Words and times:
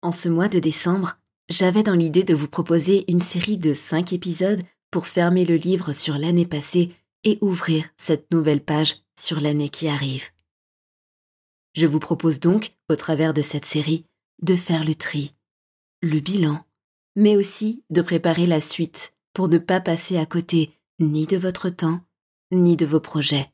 En 0.00 0.12
ce 0.12 0.28
mois 0.28 0.48
de 0.48 0.60
décembre, 0.60 1.18
j'avais 1.48 1.82
dans 1.82 1.94
l'idée 1.94 2.22
de 2.22 2.34
vous 2.34 2.48
proposer 2.48 3.04
une 3.10 3.20
série 3.20 3.58
de 3.58 3.74
5 3.74 4.12
épisodes 4.12 4.62
pour 4.90 5.06
fermer 5.06 5.44
le 5.44 5.56
livre 5.56 5.92
sur 5.92 6.18
l'année 6.18 6.46
passée 6.46 6.94
et 7.24 7.38
ouvrir 7.40 7.88
cette 7.96 8.30
nouvelle 8.30 8.62
page 8.62 9.02
sur 9.18 9.40
l'année 9.40 9.68
qui 9.68 9.88
arrive. 9.88 10.28
Je 11.74 11.86
vous 11.86 11.98
propose 11.98 12.38
donc, 12.38 12.76
au 12.88 12.96
travers 12.96 13.34
de 13.34 13.42
cette 13.42 13.64
série, 13.64 14.04
de 14.40 14.54
faire 14.54 14.84
le 14.84 14.94
tri, 14.94 15.34
le 16.00 16.20
bilan, 16.20 16.64
mais 17.16 17.36
aussi 17.36 17.82
de 17.90 18.00
préparer 18.00 18.46
la 18.46 18.60
suite 18.60 19.14
pour 19.32 19.48
ne 19.48 19.58
pas 19.58 19.80
passer 19.80 20.16
à 20.16 20.26
côté 20.26 20.72
ni 21.00 21.26
de 21.26 21.36
votre 21.36 21.70
temps, 21.70 22.00
ni 22.52 22.76
de 22.76 22.86
vos 22.86 23.00
projets. 23.00 23.52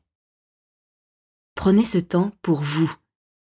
Prenez 1.55 1.83
ce 1.83 1.97
temps 1.97 2.31
pour 2.43 2.61
vous 2.61 2.93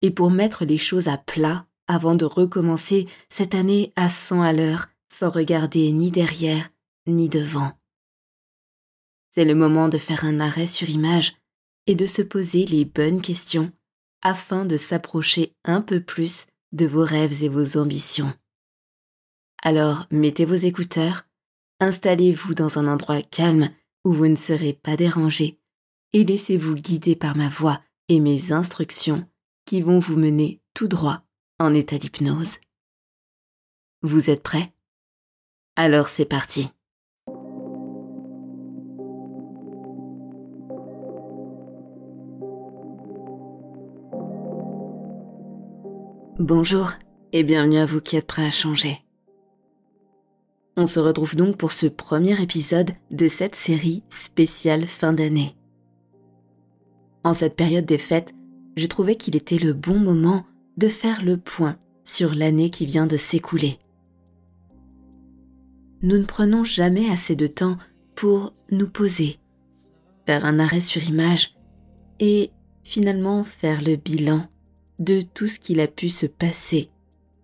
et 0.02 0.12
pour 0.12 0.32
mettre 0.32 0.64
les 0.64 0.78
choses 0.78 1.10
à 1.10 1.18
plat 1.18 1.68
avant 1.88 2.16
de 2.16 2.26
recommencer 2.26 3.08
cette 3.30 3.56
année 3.56 3.94
à 3.96 4.10
100 4.10 4.42
à 4.42 4.54
l'heure 4.54 4.88
sans 5.10 5.30
regarder 5.30 5.92
ni 5.92 6.12
derrière 6.12 6.70
ni 7.08 7.30
devant. 7.30 7.74
C'est 9.32 9.46
le 9.46 9.56
moment 9.56 9.90
de 9.90 9.98
faire 9.98 10.26
un 10.26 10.40
arrêt 10.40 10.68
sur 10.68 10.90
image 10.90 11.36
et 11.88 11.96
de 11.96 12.08
se 12.08 12.22
poser 12.22 12.66
les 12.66 12.86
bonnes 12.86 13.22
questions 13.22 13.72
afin 14.22 14.66
de 14.66 14.78
s'approcher 14.78 15.54
un 15.64 15.82
peu 15.82 16.02
plus 16.02 16.48
de 16.72 16.86
vos 16.86 17.04
rêves 17.04 17.44
et 17.44 17.50
vos 17.50 17.78
ambitions. 17.78 18.34
Alors 19.62 20.08
mettez 20.10 20.46
vos 20.46 20.56
écouteurs, 20.56 21.28
installez-vous 21.80 22.56
dans 22.56 22.80
un 22.80 22.88
endroit 22.88 23.22
calme 23.22 23.70
où 24.04 24.14
vous 24.14 24.28
ne 24.28 24.36
serez 24.36 24.74
pas 24.74 24.96
dérangé 24.96 25.60
et 26.14 26.24
laissez-vous 26.24 26.76
guider 26.76 27.16
par 27.16 27.36
ma 27.36 27.50
voix 27.50 27.82
et 28.08 28.20
mes 28.20 28.52
instructions 28.52 29.28
qui 29.66 29.82
vont 29.82 30.00
vous 30.00 30.16
mener 30.16 30.62
tout 30.74 30.88
droit 30.88 31.25
en 31.58 31.74
état 31.74 31.98
d'hypnose. 31.98 32.58
Vous 34.02 34.30
êtes 34.30 34.44
prêts? 34.44 34.74
Alors 35.78 36.10
c'est 36.10 36.26
parti. 36.26 36.70
Bonjour 46.38 46.92
et 47.32 47.44
bienvenue 47.44 47.78
à 47.78 47.86
vous 47.86 48.02
qui 48.02 48.18
êtes 48.18 48.28
prêts 48.28 48.46
à 48.46 48.52
changer. 48.52 49.00
On 50.76 50.86
se 50.86 51.00
retrouve 51.00 51.38
donc 51.38 51.56
pour 51.56 51.72
ce 51.72 51.88
premier 51.88 52.42
épisode 52.42 52.92
de 53.12 53.30
cette 53.30 53.56
série 53.56 54.04
spéciale 54.10 54.86
fin 54.86 55.14
d'année. 55.14 55.56
En 57.24 57.34
cette 57.34 57.56
période 57.56 57.86
des 57.86 57.98
fêtes, 57.98 58.34
je 58.76 58.86
trouvais 58.88 59.16
qu'il 59.16 59.38
était 59.38 59.58
le 59.58 59.72
bon 59.72 59.98
moment 59.98 60.46
de 60.78 60.88
faire 60.88 61.24
le 61.24 61.38
point 61.38 61.78
sur 62.04 62.34
l'année 62.34 62.70
qui 62.70 62.86
vient 62.86 63.08
de 63.08 63.18
s'écouler. 63.18 63.80
Nous 66.02 66.18
ne 66.18 66.26
prenons 66.26 66.64
jamais 66.64 67.10
assez 67.10 67.36
de 67.36 67.48
temps 67.48 67.78
pour 68.16 68.54
nous 68.72 68.88
poser, 68.88 69.40
faire 70.26 70.46
un 70.46 70.60
arrêt 70.60 70.82
sur 70.82 71.04
image 71.04 71.56
et 72.20 72.52
finalement 72.84 73.44
faire 73.44 73.82
le 73.82 73.96
bilan 73.96 74.48
de 75.00 75.22
tout 75.22 75.48
ce 75.48 75.60
qu'il 75.60 75.80
a 75.80 75.88
pu 75.88 76.10
se 76.10 76.26
passer 76.26 76.90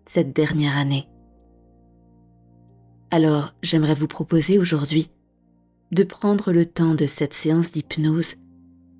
cette 0.06 0.34
dernière 0.34 0.78
année. 0.78 1.08
Alors 3.10 3.54
j'aimerais 3.62 3.96
vous 3.96 4.08
proposer 4.08 4.58
aujourd'hui 4.58 5.10
de 5.92 6.04
prendre 6.04 6.54
le 6.54 6.66
temps 6.66 6.96
de 6.96 7.06
cette 7.06 7.34
séance 7.34 7.72
d'hypnose 7.72 8.36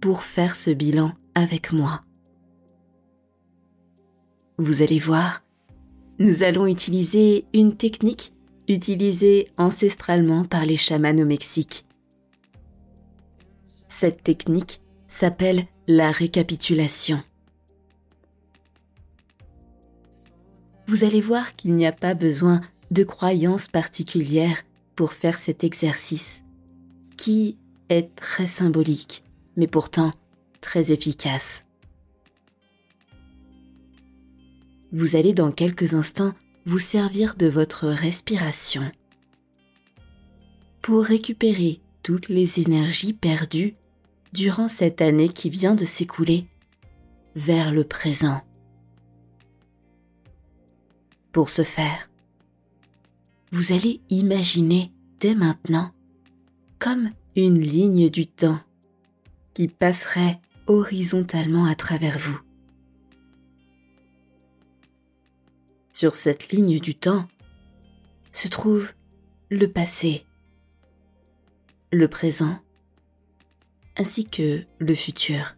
pour 0.02 0.24
faire 0.24 0.56
ce 0.56 0.72
bilan 0.72 1.14
avec 1.36 1.72
moi. 1.72 2.04
Vous 4.64 4.84
allez 4.84 5.00
voir, 5.00 5.44
nous 6.20 6.44
allons 6.44 6.68
utiliser 6.68 7.46
une 7.52 7.76
technique 7.76 8.32
utilisée 8.68 9.48
ancestralement 9.58 10.46
par 10.46 10.66
les 10.66 10.78
chamans 10.78 11.18
au 11.18 11.26
Mexique. 11.26 11.88
Cette 13.90 14.22
technique 14.22 14.80
s'appelle 15.08 15.66
la 15.88 16.12
récapitulation. 16.12 17.24
Vous 20.86 21.06
allez 21.06 21.22
voir 21.22 21.56
qu'il 21.56 21.74
n'y 21.74 21.88
a 21.88 21.92
pas 21.92 22.14
besoin 22.14 22.62
de 22.92 23.04
croyances 23.04 23.68
particulières 23.68 24.62
pour 24.96 25.14
faire 25.14 25.40
cet 25.40 25.64
exercice, 25.64 26.44
qui 27.18 27.58
est 27.90 28.14
très 28.16 28.46
symbolique, 28.46 29.24
mais 29.58 29.66
pourtant 29.66 30.14
très 30.62 30.92
efficace. 30.92 31.64
Vous 34.94 35.16
allez 35.16 35.34
dans 35.34 35.54
quelques 35.54 35.94
instants 35.94 36.34
vous 36.66 36.80
servir 36.80 37.36
de 37.36 37.48
votre 37.48 37.88
respiration 37.88 38.92
pour 40.82 41.04
récupérer 41.04 41.80
toutes 42.04 42.28
les 42.28 42.60
énergies 42.60 43.14
perdues 43.14 43.76
durant 44.34 44.68
cette 44.68 45.02
année 45.02 45.30
qui 45.30 45.50
vient 45.50 45.76
de 45.76 45.86
s'écouler 45.86 46.46
vers 47.36 47.72
le 47.72 47.86
présent. 47.86 48.42
Pour 51.32 51.48
ce 51.48 51.64
faire, 51.64 52.10
vous 53.52 53.72
allez 53.72 54.02
imaginer 54.10 54.92
dès 55.22 55.36
maintenant 55.36 55.92
comme 56.80 57.12
une 57.38 57.62
ligne 57.62 58.10
du 58.10 58.28
temps 58.28 58.60
qui 59.54 59.70
passerait 59.70 60.42
horizontalement 60.68 61.66
à 61.66 61.76
travers 61.76 62.18
vous. 62.18 62.40
Sur 66.02 66.16
cette 66.16 66.50
ligne 66.52 66.80
du 66.80 66.96
temps 66.96 67.28
se 68.32 68.48
trouve 68.48 68.92
le 69.52 69.72
passé, 69.72 70.26
le 71.92 72.08
présent, 72.08 72.60
ainsi 73.98 74.26
que 74.26 74.64
le 74.80 74.96
futur. 74.96 75.56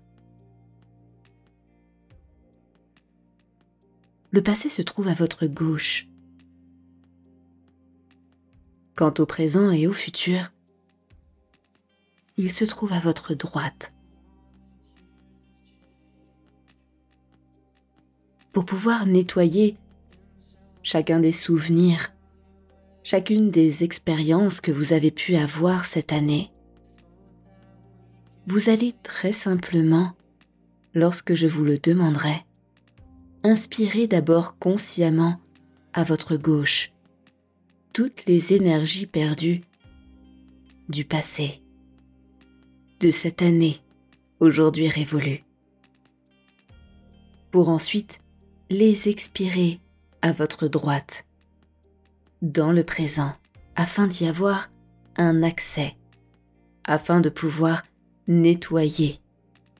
Le 4.31 4.43
passé 4.43 4.67
se 4.67 4.81
trouve 4.81 5.07
à 5.07 5.13
votre 5.13 5.47
gauche. 5.47 6.09
Quant 8.95 9.13
au 9.19 9.25
présent 9.25 9.71
et 9.71 9.87
au 9.87 9.93
futur, 9.93 10.51
il 12.35 12.51
se 12.51 12.65
trouve 12.65 12.91
à 12.91 12.99
votre 12.99 13.33
droite. 13.33 13.93
Pour 18.51 18.65
pouvoir 18.65 19.05
nettoyer 19.05 19.77
chacun 20.83 21.19
des 21.19 21.31
souvenirs, 21.31 22.13
chacune 23.03 23.49
des 23.49 23.83
expériences 23.83 24.61
que 24.61 24.71
vous 24.71 24.93
avez 24.93 25.11
pu 25.11 25.35
avoir 25.35 25.85
cette 25.85 26.13
année, 26.13 26.51
vous 28.45 28.69
allez 28.69 28.93
très 29.03 29.31
simplement, 29.31 30.13
lorsque 30.93 31.33
je 31.33 31.47
vous 31.47 31.63
le 31.63 31.79
demanderai, 31.79 32.45
inspirer 33.43 34.05
d'abord 34.07 34.57
consciemment 34.59 35.39
à 35.93 36.03
votre 36.03 36.35
gauche 36.35 36.91
toutes 37.93 38.25
les 38.25 38.53
énergies 38.53 39.07
perdues 39.07 39.61
du 40.89 41.05
passé, 41.05 41.61
de 42.99 43.09
cette 43.09 43.41
année 43.41 43.77
aujourd'hui 44.39 44.89
révolue. 44.89 45.43
pour 47.51 47.69
ensuite 47.69 48.19
les 48.71 49.09
expirer 49.09 49.79
votre 50.31 50.67
droite, 50.67 51.25
dans 52.41 52.71
le 52.71 52.83
présent, 52.83 53.33
afin 53.75 54.07
d'y 54.07 54.25
avoir 54.27 54.71
un 55.17 55.43
accès, 55.43 55.97
afin 56.83 57.19
de 57.19 57.29
pouvoir 57.29 57.83
nettoyer 58.27 59.19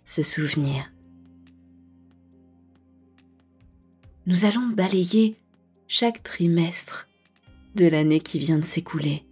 ce 0.04 0.22
souvenir. 0.22 0.92
Nous 4.26 4.46
allons 4.46 4.68
balayer 4.68 5.36
chaque 5.88 6.24
trimestre 6.24 7.10
de 7.76 7.86
l'année 7.86 8.20
qui 8.20 8.40
vient 8.40 8.58
de 8.58 8.66
s'écouler 8.66 9.26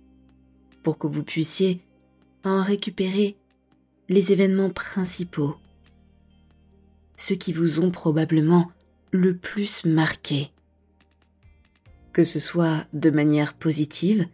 pour 0.84 0.98
que 0.98 1.08
vous 1.08 1.24
puissiez 1.24 1.82
en 2.44 2.62
récupérer 2.62 3.38
les 4.10 4.32
événements 4.32 4.70
principaux, 4.70 5.56
ceux 7.16 7.36
qui 7.36 7.54
vous 7.54 7.80
ont 7.80 7.92
probablement 7.92 8.72
le 9.12 9.38
plus 9.38 9.86
marqué, 9.86 10.51
que 12.14 12.24
ce 12.24 12.40
soit 12.40 12.86
de 12.94 13.10
manière 13.10 13.54
positive 13.54 14.28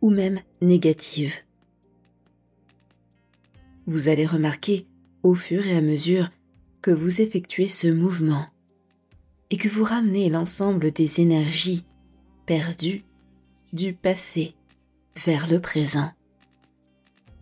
ou 0.00 0.10
même 0.10 0.40
négative. 0.60 1.34
Vous 3.86 4.08
allez 4.08 4.26
remarquer 4.26 4.86
au 5.22 5.34
fur 5.34 5.66
et 5.66 5.76
à 5.76 5.82
mesure 5.82 6.30
que 6.82 6.90
vous 6.90 7.20
effectuez 7.20 7.68
ce 7.68 7.88
mouvement 7.88 8.46
et 9.50 9.56
que 9.56 9.68
vous 9.68 9.84
ramenez 9.84 10.30
l'ensemble 10.30 10.90
des 10.90 11.20
énergies 11.20 11.84
perdues 12.46 13.04
du 13.72 13.92
passé 13.92 14.54
vers 15.24 15.48
le 15.48 15.60
présent. 15.60 16.12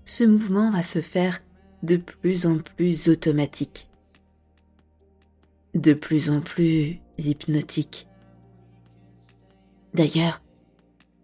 Ce 0.05 0.25
mouvement 0.25 0.70
va 0.70 0.82
se 0.82 1.00
faire 1.00 1.43
de 1.82 1.96
plus 1.96 2.46
en 2.46 2.58
plus 2.58 3.08
automatique, 3.08 3.88
de 5.75 5.94
plus 5.94 6.31
en 6.31 6.40
plus 6.40 7.00
hypnotique. 7.19 8.08
D'ailleurs, 9.94 10.43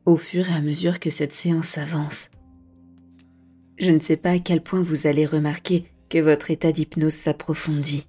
au 0.04 0.16
fur 0.16 0.48
et 0.48 0.54
à 0.54 0.60
mesure 0.60 1.00
que 1.00 1.10
cette 1.10 1.32
séance 1.32 1.78
avance, 1.78 2.30
je 3.78 3.90
ne 3.90 3.98
sais 3.98 4.16
pas 4.16 4.32
à 4.32 4.38
quel 4.38 4.62
point 4.62 4.82
vous 4.82 5.06
allez 5.06 5.24
remarquer 5.24 5.84
que 6.08 6.18
votre 6.18 6.50
état 6.50 6.72
d'hypnose 6.72 7.14
s'approfondit. 7.14 8.08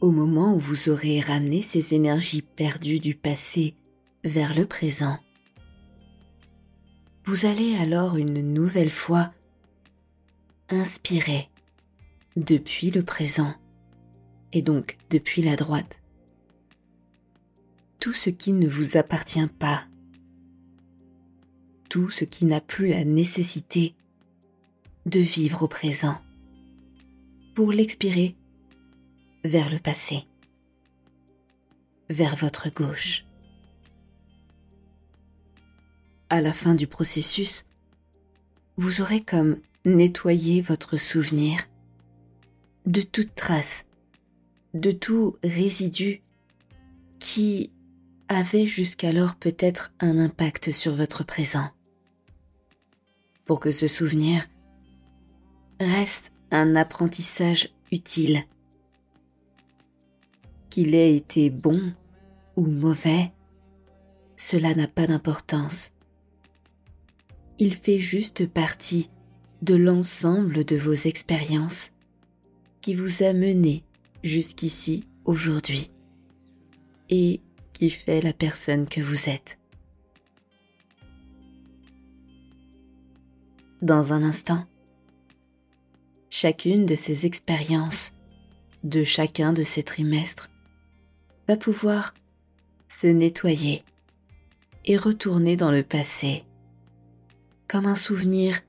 Au 0.00 0.10
moment 0.10 0.54
où 0.54 0.58
vous 0.58 0.88
aurez 0.88 1.20
ramené 1.20 1.62
ces 1.62 1.94
énergies 1.94 2.42
perdues 2.42 3.00
du 3.00 3.14
passé 3.14 3.74
vers 4.24 4.54
le 4.54 4.66
présent, 4.66 5.18
vous 7.24 7.46
allez 7.46 7.76
alors 7.76 8.16
une 8.16 8.52
nouvelle 8.52 8.90
fois 8.90 9.32
inspirer 10.70 11.48
depuis 12.36 12.90
le 12.90 13.02
présent 13.02 13.54
et 14.52 14.62
donc 14.62 14.96
depuis 15.10 15.42
la 15.42 15.56
droite 15.56 15.99
tout 18.00 18.12
ce 18.14 18.30
qui 18.30 18.54
ne 18.54 18.66
vous 18.66 18.96
appartient 18.96 19.46
pas, 19.46 19.84
tout 21.90 22.08
ce 22.08 22.24
qui 22.24 22.46
n'a 22.46 22.62
plus 22.62 22.88
la 22.88 23.04
nécessité 23.04 23.94
de 25.04 25.20
vivre 25.20 25.64
au 25.64 25.68
présent, 25.68 26.18
pour 27.54 27.72
l'expirer 27.72 28.36
vers 29.44 29.70
le 29.70 29.78
passé, 29.78 30.24
vers 32.08 32.36
votre 32.36 32.70
gauche. 32.70 33.26
À 36.30 36.40
la 36.40 36.54
fin 36.54 36.74
du 36.74 36.86
processus, 36.86 37.66
vous 38.78 39.02
aurez 39.02 39.20
comme 39.20 39.58
nettoyé 39.84 40.62
votre 40.62 40.96
souvenir 40.96 41.68
de 42.86 43.02
toute 43.02 43.34
trace, 43.34 43.84
de 44.72 44.90
tout 44.90 45.36
résidu 45.42 46.22
qui 47.18 47.70
avait 48.30 48.64
jusqu'alors 48.64 49.34
peut-être 49.34 49.92
un 50.00 50.18
impact 50.18 50.72
sur 50.72 50.94
votre 50.94 51.22
présent. 51.22 51.68
Pour 53.44 53.60
que 53.60 53.70
ce 53.70 53.86
souvenir 53.86 54.48
reste 55.78 56.32
un 56.50 56.74
apprentissage 56.76 57.68
utile. 57.92 58.44
Qu'il 60.70 60.94
ait 60.94 61.14
été 61.14 61.50
bon 61.50 61.92
ou 62.56 62.64
mauvais, 62.64 63.32
cela 64.36 64.74
n'a 64.74 64.88
pas 64.88 65.06
d'importance 65.06 65.92
il 67.60 67.74
fait 67.74 67.98
juste 67.98 68.48
partie 68.48 69.10
de 69.60 69.74
l'ensemble 69.74 70.64
de 70.64 70.76
vos 70.76 70.94
expériences 70.94 71.92
qui 72.80 72.94
vous 72.94 73.22
a 73.22 73.34
mené 73.34 73.84
jusqu'ici 74.24 75.04
aujourd'hui 75.26 75.90
et 77.10 77.42
qui 77.80 77.88
fait 77.88 78.20
la 78.20 78.34
personne 78.34 78.86
que 78.86 79.00
vous 79.00 79.30
êtes. 79.30 79.58
Dans 83.80 84.12
un 84.12 84.22
instant, 84.22 84.66
chacune 86.28 86.84
de 86.84 86.94
ces 86.94 87.24
expériences 87.24 88.12
de 88.84 89.02
chacun 89.02 89.54
de 89.54 89.62
ces 89.62 89.82
trimestres 89.82 90.50
va 91.48 91.56
pouvoir 91.56 92.12
se 92.86 93.06
nettoyer 93.06 93.82
et 94.84 94.98
retourner 94.98 95.56
dans 95.56 95.70
le 95.70 95.82
passé 95.82 96.44
comme 97.66 97.86
un 97.86 97.96
souvenir 97.96 98.60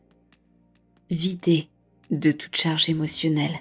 vidé 1.09 1.67
de 2.11 2.31
toute 2.31 2.55
charge 2.55 2.89
émotionnelle, 2.89 3.59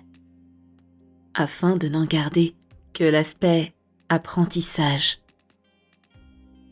afin 1.35 1.75
de 1.75 1.88
n'en 1.88 2.06
garder 2.06 2.55
que 2.93 3.03
l'aspect 3.03 3.75
apprentissage, 4.08 5.19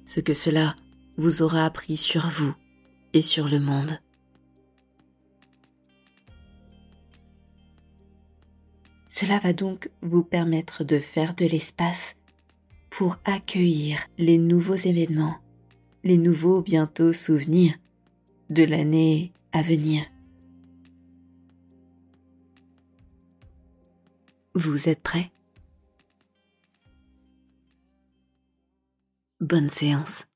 ce 0.08 0.20
que 0.20 0.32
cela 0.32 0.74
vous 1.18 1.42
aura 1.42 1.66
appris 1.66 1.98
sur 1.98 2.30
vous 2.30 2.54
et 3.12 3.20
sur 3.20 3.46
le 3.46 3.60
monde. 3.60 4.00
Cela 9.06 9.38
va 9.38 9.52
donc 9.52 9.90
vous 10.00 10.22
permettre 10.22 10.82
de 10.82 10.98
faire 10.98 11.34
de 11.34 11.44
l'espace 11.44 12.16
pour 12.88 13.18
accueillir 13.26 13.98
les 14.16 14.38
nouveaux 14.38 14.76
événements, 14.76 15.36
les 16.04 16.16
nouveaux 16.16 16.62
bientôt 16.62 17.12
souvenirs 17.12 17.74
de 18.48 18.64
l'année 18.64 19.34
à 19.52 19.60
venir. 19.60 20.06
Vous 24.54 24.88
êtes 24.88 25.02
prêts? 25.02 25.30
Bonne 29.40 29.68
séance. 29.68 30.26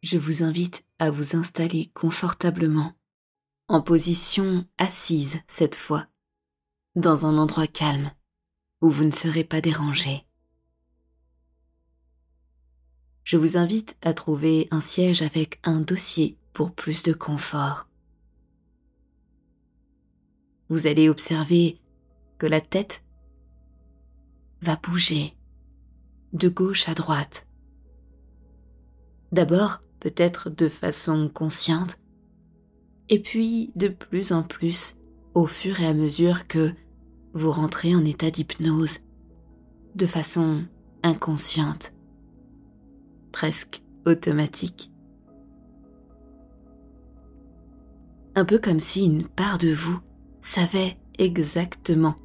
Je 0.00 0.16
vous 0.16 0.44
invite 0.44 0.84
à 1.00 1.10
vous 1.10 1.34
installer 1.34 1.90
confortablement, 1.92 2.92
en 3.66 3.82
position 3.82 4.64
assise 4.78 5.40
cette 5.48 5.74
fois, 5.74 6.06
dans 6.94 7.26
un 7.26 7.36
endroit 7.36 7.66
calme 7.66 8.12
où 8.80 8.90
vous 8.90 9.04
ne 9.04 9.10
serez 9.10 9.42
pas 9.42 9.60
dérangé. 9.60 10.24
Je 13.24 13.36
vous 13.36 13.56
invite 13.56 13.98
à 14.02 14.14
trouver 14.14 14.68
un 14.70 14.80
siège 14.80 15.22
avec 15.22 15.58
un 15.64 15.80
dossier 15.80 16.38
pour 16.52 16.72
plus 16.72 17.02
de 17.02 17.12
confort. 17.12 17.89
Vous 20.70 20.86
allez 20.86 21.08
observer 21.08 21.80
que 22.38 22.46
la 22.46 22.60
tête 22.60 23.04
va 24.62 24.76
bouger 24.76 25.36
de 26.32 26.48
gauche 26.48 26.88
à 26.88 26.94
droite. 26.94 27.48
D'abord 29.32 29.80
peut-être 29.98 30.48
de 30.48 30.68
façon 30.68 31.28
consciente, 31.28 31.98
et 33.08 33.20
puis 33.20 33.72
de 33.74 33.88
plus 33.88 34.30
en 34.30 34.44
plus 34.44 34.96
au 35.34 35.46
fur 35.46 35.80
et 35.80 35.86
à 35.86 35.92
mesure 35.92 36.46
que 36.46 36.72
vous 37.34 37.50
rentrez 37.50 37.94
en 37.94 38.04
état 38.04 38.30
d'hypnose 38.30 39.00
de 39.96 40.06
façon 40.06 40.64
inconsciente, 41.02 41.92
presque 43.32 43.82
automatique. 44.06 44.92
Un 48.36 48.44
peu 48.44 48.58
comme 48.60 48.80
si 48.80 49.04
une 49.04 49.26
part 49.26 49.58
de 49.58 49.72
vous 49.72 50.00
savait 50.40 50.96
exactement 51.18 52.16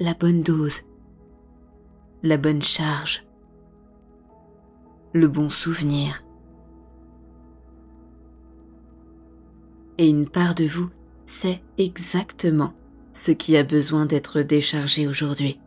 la 0.00 0.14
bonne 0.14 0.42
dose, 0.42 0.82
la 2.22 2.36
bonne 2.36 2.62
charge, 2.62 3.24
le 5.12 5.28
bon 5.28 5.48
souvenir. 5.48 6.22
Et 9.98 10.08
une 10.08 10.28
part 10.28 10.54
de 10.54 10.64
vous 10.64 10.90
sait 11.26 11.62
exactement 11.78 12.72
ce 13.12 13.30
qui 13.30 13.56
a 13.56 13.62
besoin 13.62 14.06
d'être 14.06 14.40
déchargé 14.42 15.06
aujourd'hui. 15.06 15.60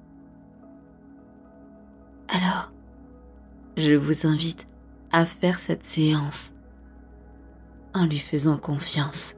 Alors, 2.28 2.72
je 3.78 3.94
vous 3.94 4.26
invite 4.26 4.68
à 5.12 5.26
faire 5.26 5.60
cette 5.60 5.84
séance 5.84 6.54
en 7.94 8.06
lui 8.06 8.20
faisant 8.20 8.58
confiance. 8.58 9.36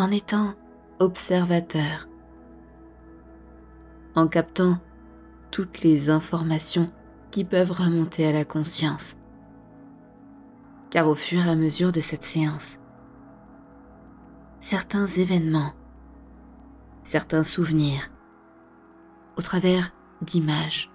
En 0.00 0.12
étant 0.12 0.54
observateur. 1.00 2.08
En 4.14 4.28
captant 4.28 4.78
toutes 5.50 5.80
les 5.80 6.08
informations 6.08 6.86
qui 7.32 7.44
peuvent 7.44 7.72
remonter 7.72 8.24
à 8.24 8.30
la 8.30 8.44
conscience. 8.44 9.16
Car 10.90 11.08
au 11.08 11.16
fur 11.16 11.44
et 11.44 11.50
à 11.50 11.56
mesure 11.56 11.90
de 11.90 12.00
cette 12.00 12.22
séance, 12.22 12.78
certains 14.60 15.06
événements, 15.06 15.72
certains 17.02 17.42
souvenirs, 17.42 18.08
au 19.36 19.42
travers 19.42 19.90
d'images, 20.22 20.92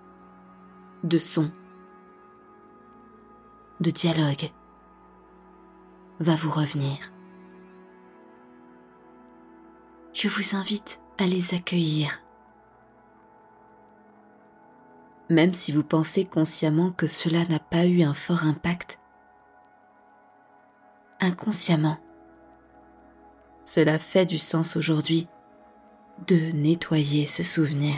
de 1.03 1.17
sons, 1.17 1.51
de 3.81 3.91
dialogues, 3.91 4.53
va 6.21 6.37
vous 6.37 6.51
revenir. 6.51 7.12
Je 10.13 10.27
vous 10.27 10.55
invite 10.55 11.01
à 11.17 11.25
les 11.25 11.55
accueillir. 11.55 12.21
Même 15.29 15.53
si 15.53 15.71
vous 15.71 15.83
pensez 15.83 16.23
consciemment 16.23 16.91
que 16.91 17.07
cela 17.07 17.45
n'a 17.45 17.57
pas 17.57 17.87
eu 17.87 18.03
un 18.03 18.13
fort 18.13 18.43
impact, 18.43 18.99
inconsciemment, 21.19 21.97
cela 23.65 23.97
fait 23.97 24.27
du 24.27 24.37
sens 24.37 24.75
aujourd'hui 24.75 25.27
de 26.27 26.51
nettoyer 26.51 27.25
ce 27.25 27.41
souvenir, 27.41 27.95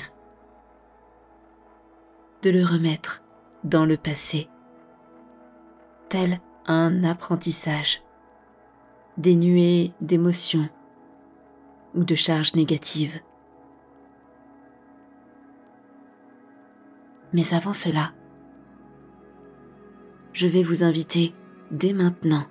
de 2.43 2.49
le 2.49 2.63
remettre 2.63 3.23
dans 3.65 3.85
le 3.85 3.97
passé, 3.97 4.47
tel 6.07 6.39
un 6.65 7.03
apprentissage, 7.03 8.03
dénué 9.17 9.91
d'émotions 9.99 10.69
ou 11.95 12.03
de 12.03 12.15
charges 12.15 12.53
négatives. 12.55 13.19
Mais 17.33 17.53
avant 17.53 17.73
cela, 17.73 18.13
je 20.33 20.47
vais 20.47 20.63
vous 20.63 20.83
inviter 20.83 21.33
dès 21.71 21.93
maintenant 21.93 22.45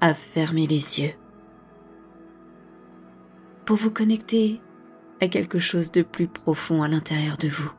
à 0.00 0.12
fermer 0.12 0.66
les 0.66 1.00
yeux 1.00 1.14
pour 3.64 3.76
vous 3.76 3.90
connecter 3.90 4.60
à 5.20 5.28
quelque 5.28 5.58
chose 5.58 5.90
de 5.90 6.02
plus 6.02 6.28
profond 6.28 6.82
à 6.82 6.88
l'intérieur 6.88 7.36
de 7.36 7.48
vous. 7.48 7.72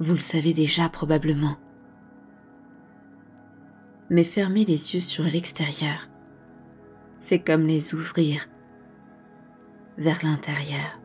Vous 0.00 0.14
le 0.14 0.20
savez 0.20 0.52
déjà 0.52 0.88
probablement. 0.88 1.56
Mais 4.08 4.24
fermer 4.24 4.64
les 4.64 4.94
yeux 4.94 5.00
sur 5.00 5.24
l'extérieur, 5.24 6.08
c'est 7.18 7.40
comme 7.40 7.66
les 7.66 7.94
ouvrir 7.94 8.46
vers 9.98 10.18
l'intérieur. 10.22 11.00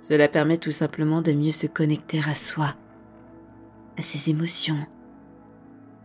Cela 0.00 0.28
permet 0.28 0.58
tout 0.58 0.72
simplement 0.72 1.22
de 1.22 1.32
mieux 1.32 1.52
se 1.52 1.66
connecter 1.66 2.20
à 2.28 2.34
soi, 2.34 2.74
à 3.96 4.02
ses 4.02 4.28
émotions, 4.28 4.86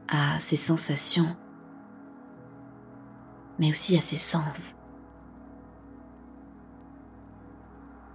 à 0.08 0.40
ses 0.40 0.56
sensations, 0.56 1.36
mais 3.58 3.72
aussi 3.72 3.98
à 3.98 4.02
ses 4.02 4.18
sens, 4.18 4.76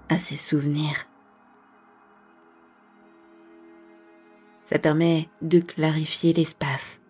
à 0.09 0.17
ses 0.17 0.37
souvenirs. 0.37 1.07
Ça 4.65 4.79
permet 4.79 5.29
de 5.43 5.61
clarifier 5.61 6.33
l'espace 6.33 7.01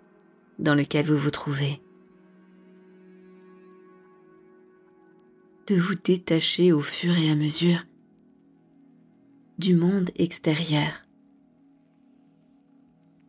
dans 0.58 0.74
lequel 0.74 1.06
vous 1.06 1.16
vous 1.16 1.30
trouvez. 1.30 1.80
De 5.66 5.76
vous 5.76 5.94
détacher 5.94 6.72
au 6.72 6.80
fur 6.80 7.16
et 7.16 7.30
à 7.30 7.36
mesure 7.36 7.84
du 9.58 9.74
monde 9.74 10.10
extérieur 10.16 11.04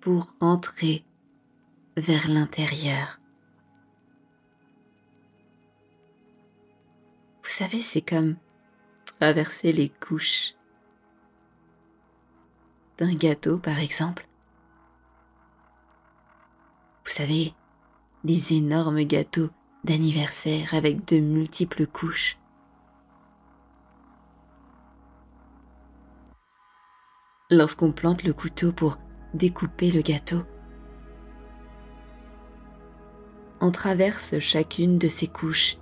pour 0.01 0.33
rentrer 0.39 1.05
vers 1.97 2.29
l'intérieur. 2.29 3.19
Vous 7.43 7.49
savez, 7.49 7.79
c'est 7.79 8.01
comme 8.01 8.35
traverser 9.05 9.71
les 9.71 9.89
couches 9.89 10.55
d'un 12.97 13.13
gâteau, 13.13 13.57
par 13.57 13.79
exemple. 13.79 14.27
Vous 17.05 17.11
savez, 17.11 17.53
les 18.23 18.53
énormes 18.53 19.03
gâteaux 19.03 19.49
d'anniversaire 19.83 20.73
avec 20.73 21.05
de 21.07 21.19
multiples 21.19 21.85
couches. 21.85 22.37
Lorsqu'on 27.51 27.91
plante 27.91 28.23
le 28.23 28.33
couteau 28.33 28.71
pour 28.71 28.97
découper 29.35 29.91
le 29.91 30.01
gâteau, 30.01 30.43
on 33.61 33.71
traverse 33.71 34.39
chacune 34.39 34.97
de 34.97 35.07
ces 35.07 35.27
couches 35.27 35.77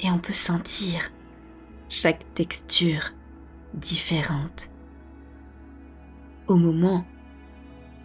et 0.00 0.10
on 0.10 0.18
peut 0.18 0.32
sentir 0.32 1.10
chaque 1.88 2.34
texture 2.34 3.12
différente 3.74 4.71
au 6.46 6.56
moment 6.56 7.04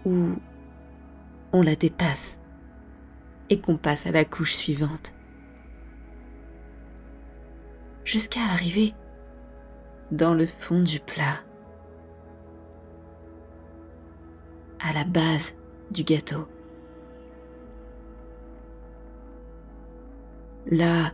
où 0.06 0.36
on 1.54 1.62
la 1.62 1.76
dépasse 1.76 2.40
et 3.50 3.60
qu'on 3.60 3.78
passe 3.78 4.06
à 4.06 4.12
la 4.12 4.26
couche 4.26 4.56
suivante 4.56 5.14
jusqu'à 8.08 8.42
arriver 8.42 8.94
dans 10.12 10.34
le 10.34 10.46
fond 10.46 10.82
du 10.82 11.02
plat, 11.02 11.42
à 14.80 14.94
la 14.94 15.04
base 15.04 15.56
du 15.92 16.04
gâteau. 16.04 16.48
Là 20.68 21.14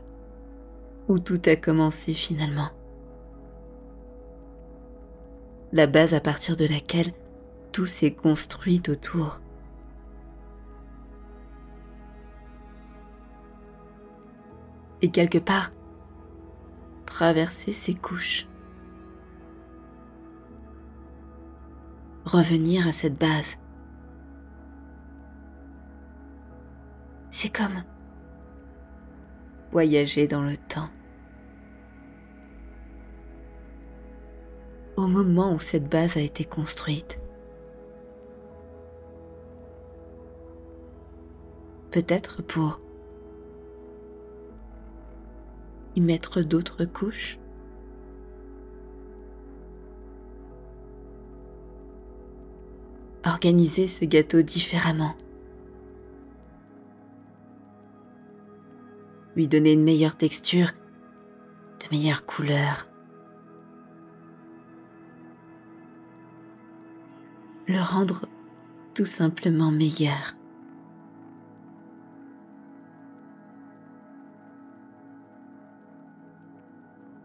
où 1.07 1.17
tout 1.19 1.41
a 1.45 1.55
commencé 1.55 2.13
finalement. 2.13 2.69
La 5.73 5.87
base 5.87 6.13
à 6.13 6.21
partir 6.21 6.55
de 6.55 6.65
laquelle 6.65 7.11
tout 7.71 7.87
s'est 7.87 8.13
construit 8.13 8.83
autour. 8.87 9.41
Et 15.01 15.09
quelque 15.09 15.39
part, 15.39 15.71
traverser 17.07 17.71
ces 17.71 17.95
couches. 17.95 18.47
Revenir 22.25 22.87
à 22.87 22.91
cette 22.91 23.17
base. 23.17 23.57
C'est 27.31 27.49
comme 27.49 27.83
voyager 29.71 30.27
dans 30.27 30.43
le 30.43 30.55
temps. 30.55 30.89
Au 34.95 35.07
moment 35.07 35.53
où 35.53 35.59
cette 35.59 35.89
base 35.89 36.17
a 36.17 36.21
été 36.21 36.45
construite. 36.45 37.19
Peut-être 41.89 42.43
pour 42.43 42.79
y 45.95 46.01
mettre 46.01 46.41
d'autres 46.41 46.85
couches. 46.85 47.39
Organiser 53.25 53.87
ce 53.87 54.05
gâteau 54.05 54.41
différemment. 54.41 55.15
Lui 59.35 59.47
donner 59.47 59.73
une 59.73 59.83
meilleure 59.83 60.17
texture, 60.17 60.71
de 61.79 61.95
meilleures 61.95 62.25
couleurs. 62.25 62.92
Le 67.67 67.81
rendre 67.81 68.27
tout 68.93 69.05
simplement 69.05 69.71
meilleur. 69.71 70.35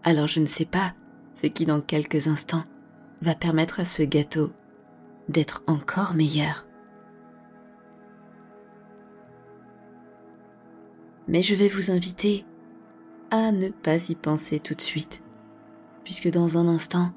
alors 0.09 0.27
je 0.27 0.41
ne 0.41 0.47
sais 0.47 0.65
pas 0.65 0.95
ce 1.35 1.47
qui 1.47 1.67
dans 1.67 1.83
quelques 1.83 2.29
instants 2.29 2.65
va 3.21 3.35
permettre 3.35 3.79
à 3.79 3.85
ce 3.85 4.03
gâteau 4.03 4.51
d'être 5.29 5.63
encore 5.67 6.15
meilleur. 6.15 6.67
Mais 11.27 11.43
je 11.43 11.55
vais 11.55 11.69
vous 11.69 11.91
inviter 11.91 12.47
à 13.31 13.53
ne 13.53 13.69
pas 13.69 14.09
y 14.09 14.15
penser 14.15 14.61
tout 14.61 14.73
de 14.73 14.81
suite, 14.81 15.23
puisque 16.05 16.31
dans 16.31 16.57
un 16.57 16.69
instant, 16.69 17.13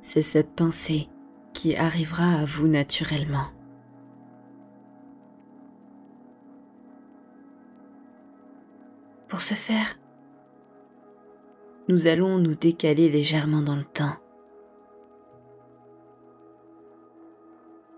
c'est 0.00 0.22
cette 0.22 0.54
pensée 0.54 1.08
qui 1.54 1.76
arrivera 1.76 2.40
à 2.40 2.44
vous 2.44 2.68
naturellement. 2.68 3.46
Pour 9.28 9.40
ce 9.40 9.54
faire, 9.54 9.98
nous 11.88 12.06
allons 12.06 12.38
nous 12.38 12.54
décaler 12.54 13.08
légèrement 13.08 13.62
dans 13.62 13.76
le 13.76 13.84
temps. 13.84 14.16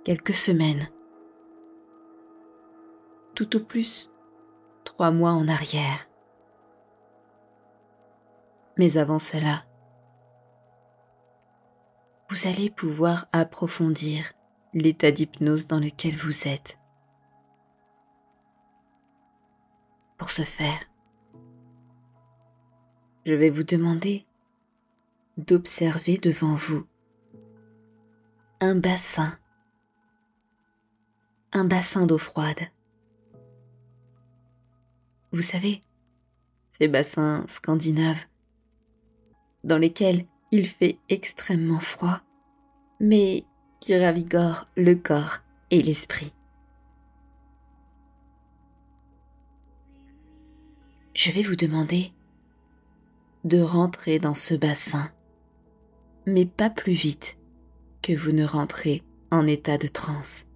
Quelques 0.05 0.35
semaines, 0.35 0.89
tout 3.35 3.57
au 3.57 3.61
plus 3.61 4.11
trois 4.85 5.11
mois 5.11 5.33
en 5.33 5.49
arrière. 5.49 6.09
Mais 8.79 8.97
avant 8.97 9.19
cela, 9.19 9.66
vous 12.29 12.47
allez 12.47 12.71
pouvoir 12.71 13.27
approfondir 13.33 14.33
l'état 14.75 15.11
d'hypnose 15.11 15.67
dans 15.67 15.81
lequel 15.81 16.15
vous 16.17 16.49
êtes. 16.49 16.79
Pour 20.19 20.31
ce 20.31 20.43
faire, 20.43 20.81
je 23.25 23.35
vais 23.35 23.51
vous 23.51 23.65
demander 23.65 24.27
d'observer 25.37 26.19
devant 26.19 26.55
vous 26.55 26.87
un 28.61 28.75
bassin, 28.75 29.39
un 31.53 31.65
bassin 31.65 32.07
d'eau 32.07 32.19
froide. 32.19 32.61
Vous 35.33 35.43
savez, 35.43 35.83
ces 36.73 36.89
bassins 36.89 37.45
scandinaves 37.49 38.27
dans 39.65 39.79
lesquels 39.79 40.27
il 40.57 40.67
fait 40.67 40.99
extrêmement 41.11 41.81
froid, 41.81 42.21
mais 42.99 43.45
qui 43.79 43.97
ravigorent 43.97 44.67
le 44.75 44.95
corps 44.95 45.41
et 45.71 45.83
l'esprit. 45.83 46.33
Je 51.15 51.31
vais 51.31 51.43
vous 51.43 51.57
demander 51.57 52.11
de 53.45 53.61
rentrer 53.61 54.19
dans 54.19 54.35
ce 54.35 54.55
bassin, 54.55 55.11
mais 56.27 56.47
pas 56.47 56.71
plus 56.71 56.93
vite 56.93 57.39
que 58.01 58.15
vous 58.15 58.33
ne 58.33 58.45
rentrez 58.45 59.03
en 59.31 59.47
état 59.47 59.77
de 59.77 59.89
transe. 59.89 60.49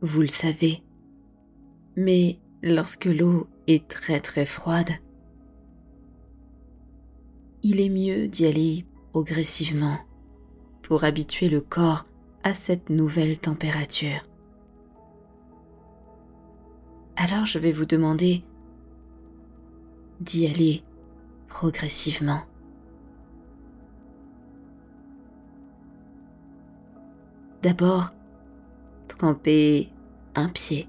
Vous 0.00 0.22
le 0.22 0.28
savez, 0.28 0.82
mais 1.94 2.40
lorsque 2.64 3.04
l'eau 3.04 3.46
est 3.68 3.86
très 3.86 4.18
très 4.18 4.44
froide, 4.44 4.90
il 7.62 7.80
est 7.80 7.88
mieux 7.88 8.26
d'y 8.26 8.46
aller 8.46 8.84
progressivement 9.12 9.98
pour 10.82 11.04
habituer 11.04 11.48
le 11.48 11.60
corps 11.60 12.04
à 12.42 12.54
cette 12.54 12.90
nouvelle 12.90 13.38
température. 13.38 14.26
Alors 17.16 17.46
je 17.46 17.58
vais 17.58 17.70
vous 17.70 17.84
demander 17.84 18.44
d'y 20.20 20.46
aller 20.46 20.82
progressivement. 21.46 22.42
D'abord, 27.62 28.12
tremper 29.06 29.88
un 30.34 30.48
pied. 30.48 30.88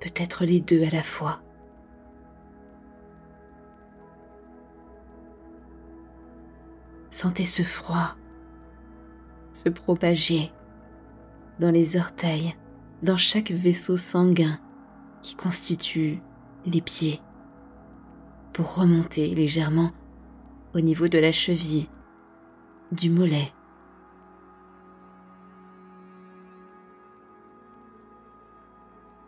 Peut-être 0.00 0.44
les 0.44 0.60
deux 0.60 0.84
à 0.84 0.90
la 0.90 1.02
fois. 1.02 1.40
Sentez 7.10 7.44
ce 7.44 7.62
froid 7.62 8.16
se 9.52 9.68
propager 9.68 10.52
dans 11.58 11.70
les 11.70 11.96
orteils, 11.96 12.54
dans 13.02 13.16
chaque 13.16 13.50
vaisseau 13.50 13.96
sanguin 13.96 14.58
qui 15.22 15.34
constitue 15.34 16.20
les 16.66 16.80
pieds, 16.80 17.20
pour 18.52 18.76
remonter 18.76 19.34
légèrement 19.34 19.90
au 20.74 20.80
niveau 20.80 21.08
de 21.08 21.18
la 21.18 21.32
cheville, 21.32 21.88
du 22.92 23.10
mollet. 23.10 23.52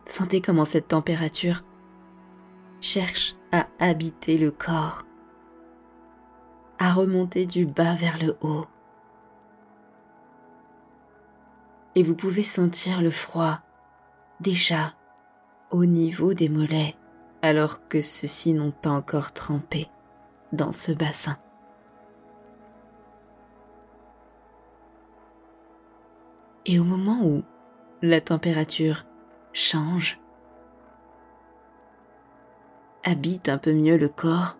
Sentez 0.06 0.40
comment 0.40 0.64
cette 0.64 0.88
température 0.88 1.62
cherche 2.80 3.36
à 3.52 3.66
habiter 3.78 4.38
le 4.38 4.50
corps 4.50 5.04
à 6.80 6.92
remonter 6.92 7.46
du 7.46 7.66
bas 7.66 7.94
vers 7.94 8.18
le 8.18 8.36
haut. 8.40 8.66
Et 11.94 12.02
vous 12.02 12.16
pouvez 12.16 12.42
sentir 12.42 13.02
le 13.02 13.10
froid 13.10 13.60
déjà 14.40 14.94
au 15.70 15.84
niveau 15.84 16.32
des 16.34 16.48
mollets 16.48 16.96
alors 17.42 17.86
que 17.88 18.00
ceux-ci 18.00 18.54
n'ont 18.54 18.70
pas 18.70 18.90
encore 18.90 19.32
trempé 19.32 19.88
dans 20.52 20.72
ce 20.72 20.92
bassin. 20.92 21.36
Et 26.64 26.78
au 26.78 26.84
moment 26.84 27.20
où 27.22 27.42
la 28.00 28.20
température 28.20 29.04
change, 29.52 30.18
habite 33.04 33.48
un 33.48 33.58
peu 33.58 33.72
mieux 33.72 33.96
le 33.96 34.08
corps, 34.08 34.59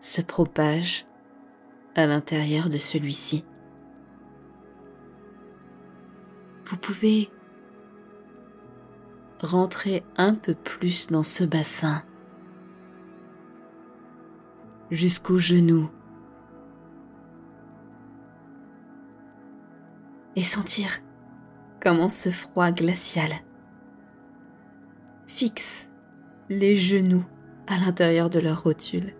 se 0.00 0.20
propage 0.22 1.06
à 1.94 2.06
l'intérieur 2.06 2.68
de 2.68 2.78
celui-ci. 2.78 3.44
Vous 6.64 6.76
pouvez 6.76 7.30
rentrer 9.40 10.04
un 10.16 10.34
peu 10.34 10.54
plus 10.54 11.08
dans 11.08 11.22
ce 11.22 11.44
bassin 11.44 12.02
jusqu'aux 14.90 15.38
genoux 15.38 15.90
et 20.36 20.42
sentir 20.42 21.00
comment 21.80 22.08
ce 22.08 22.30
froid 22.30 22.70
glacial 22.70 23.30
fixe 25.26 25.90
les 26.48 26.76
genoux 26.76 27.24
à 27.66 27.78
l'intérieur 27.78 28.30
de 28.30 28.40
leur 28.40 28.62
rotule. 28.62 29.14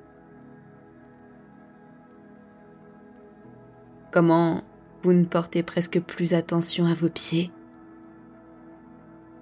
Comment 4.11 4.63
vous 5.03 5.13
ne 5.13 5.25
portez 5.25 5.63
presque 5.63 6.01
plus 6.01 6.35
attention 6.35 6.87
à 6.87 6.95
vos 6.95 7.09
pieds? 7.09 7.51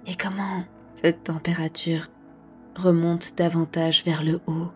Et 0.07 0.15
comment 0.15 0.63
cette 0.95 1.23
température 1.23 2.09
remonte 2.75 3.35
davantage 3.35 4.03
vers 4.05 4.23
le 4.23 4.39
haut? 4.47 4.71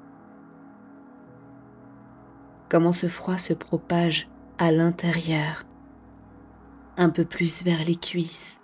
Comment 2.70 2.92
ce 2.92 3.08
froid 3.08 3.38
se 3.38 3.54
propage 3.54 4.30
à 4.58 4.72
l'intérieur, 4.72 5.64
un 6.98 7.10
peu 7.10 7.24
plus 7.24 7.64
vers 7.64 7.84
les 7.84 7.96
cuisses, 7.96 8.60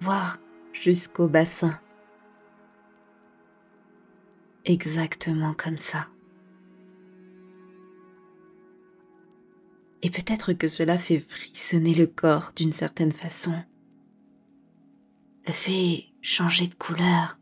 voire 0.00 0.38
jusqu'au 0.72 1.28
bassin? 1.28 1.78
Exactement 4.64 5.54
comme 5.54 5.78
ça. 5.78 6.06
Et 10.02 10.10
peut-être 10.10 10.52
que 10.54 10.68
cela 10.68 10.96
fait 10.96 11.18
frissonner 11.18 11.94
le 11.94 12.06
corps 12.06 12.52
d'une 12.56 12.72
certaine 12.72 13.12
façon. 13.12 13.54
Le 15.46 15.52
fait 15.52 16.06
changer 16.22 16.68
de 16.68 16.74
couleur. 16.74 17.38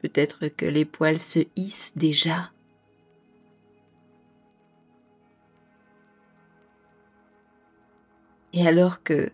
Peut-être 0.00 0.48
que 0.48 0.66
les 0.66 0.84
poils 0.84 1.18
se 1.18 1.40
hissent 1.56 1.92
déjà. 1.96 2.52
Et 8.52 8.66
alors 8.66 9.02
que 9.02 9.32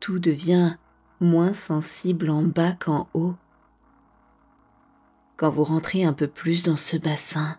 tout 0.00 0.18
devient 0.18 0.76
moins 1.20 1.52
sensible 1.52 2.30
en 2.30 2.42
bas 2.42 2.74
qu'en 2.74 3.08
haut, 3.14 3.34
quand 5.36 5.50
vous 5.50 5.64
rentrez 5.64 6.04
un 6.04 6.12
peu 6.12 6.28
plus 6.28 6.62
dans 6.62 6.76
ce 6.76 6.96
bassin, 6.96 7.58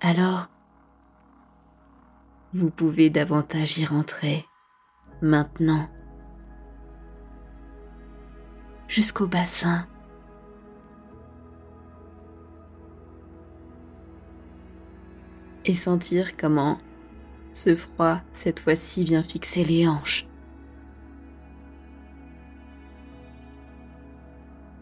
alors 0.00 0.48
vous 2.52 2.70
pouvez 2.70 3.10
davantage 3.10 3.78
y 3.78 3.84
rentrer 3.84 4.46
maintenant 5.20 5.88
jusqu'au 8.88 9.26
bassin. 9.26 9.86
Et 15.64 15.74
sentir 15.74 16.36
comment 16.36 16.78
Ce 17.52 17.74
froid, 17.74 18.22
cette 18.32 18.60
fois-ci, 18.60 19.04
vient 19.04 19.22
fixer 19.22 19.64
les 19.64 19.86
hanches. 19.86 20.26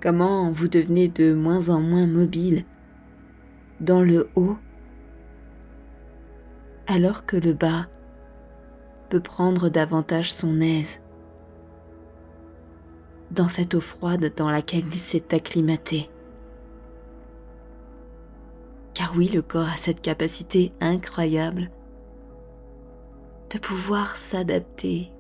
Comment 0.01 0.53
vous 0.53 0.69
devenez 0.69 1.09
de 1.09 1.35
moins 1.35 1.71
en 1.71 1.81
moins 1.81 2.07
mobile 2.07 2.65
dans 3.81 4.03
le 4.03 4.31
haut 4.37 4.57
alors 6.87 7.27
que 7.27 7.37
le 7.37 7.53
bas 7.53 7.87
peut 9.11 9.21
prendre 9.21 9.69
davantage 9.69 10.33
son 10.33 10.61
aise 10.61 11.01
dans 13.31 13.49
cette 13.49 13.75
eau 13.75 13.81
froide 13.81 14.33
dans 14.37 14.51
laquelle 14.51 14.85
il 14.93 14.99
s'est 14.99 15.35
acclimaté. 15.35 16.09
Car 18.95 19.15
oui, 19.17 19.29
le 19.29 19.43
corps 19.43 19.69
a 19.69 19.77
cette 19.77 20.01
capacité 20.01 20.73
incroyable 20.81 21.71
de 23.51 23.59
pouvoir 23.59 24.17
s'adapter, 24.17 25.13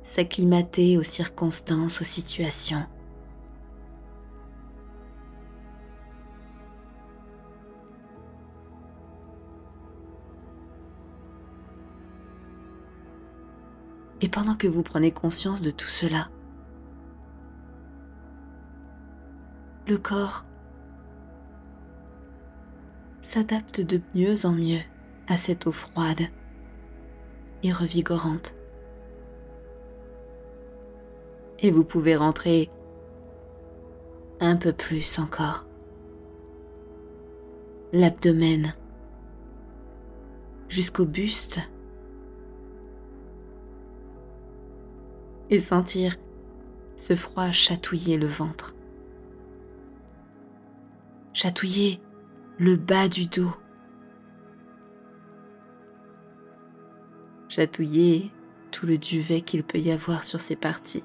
s'acclimater 0.00 0.98
aux 0.98 1.02
circonstances, 1.02 2.00
aux 2.00 2.06
situations. 2.06 2.84
Et 14.22 14.28
pendant 14.28 14.54
que 14.54 14.68
vous 14.68 14.84
prenez 14.84 15.10
conscience 15.10 15.62
de 15.62 15.72
tout 15.72 15.88
cela, 15.88 16.28
le 19.88 19.98
corps 19.98 20.46
s'adapte 23.20 23.80
de 23.80 24.00
mieux 24.14 24.46
en 24.46 24.52
mieux 24.52 24.80
à 25.26 25.36
cette 25.36 25.66
eau 25.66 25.72
froide 25.72 26.20
et 27.64 27.72
revigorante. 27.72 28.54
Et 31.58 31.72
vous 31.72 31.84
pouvez 31.84 32.14
rentrer 32.14 32.70
un 34.38 34.54
peu 34.54 34.72
plus 34.72 35.18
encore. 35.18 35.66
L'abdomen 37.92 38.74
jusqu'au 40.68 41.06
buste 41.06 41.60
et 45.52 45.58
sentir 45.58 46.16
ce 46.96 47.14
froid 47.14 47.50
chatouiller 47.50 48.16
le 48.16 48.26
ventre, 48.26 48.74
chatouiller 51.34 52.00
le 52.58 52.76
bas 52.76 53.06
du 53.06 53.26
dos, 53.26 53.54
chatouiller 57.50 58.32
tout 58.70 58.86
le 58.86 58.96
duvet 58.96 59.42
qu'il 59.42 59.62
peut 59.62 59.78
y 59.78 59.90
avoir 59.90 60.24
sur 60.24 60.40
ces 60.40 60.56
parties. 60.56 61.04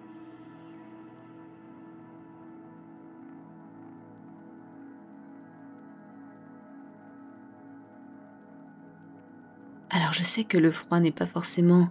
Alors 9.90 10.14
je 10.14 10.24
sais 10.24 10.46
que 10.46 10.58
le 10.58 10.72
froid 10.72 11.02
n'est 11.02 11.12
pas 11.12 11.26
forcément 11.26 11.90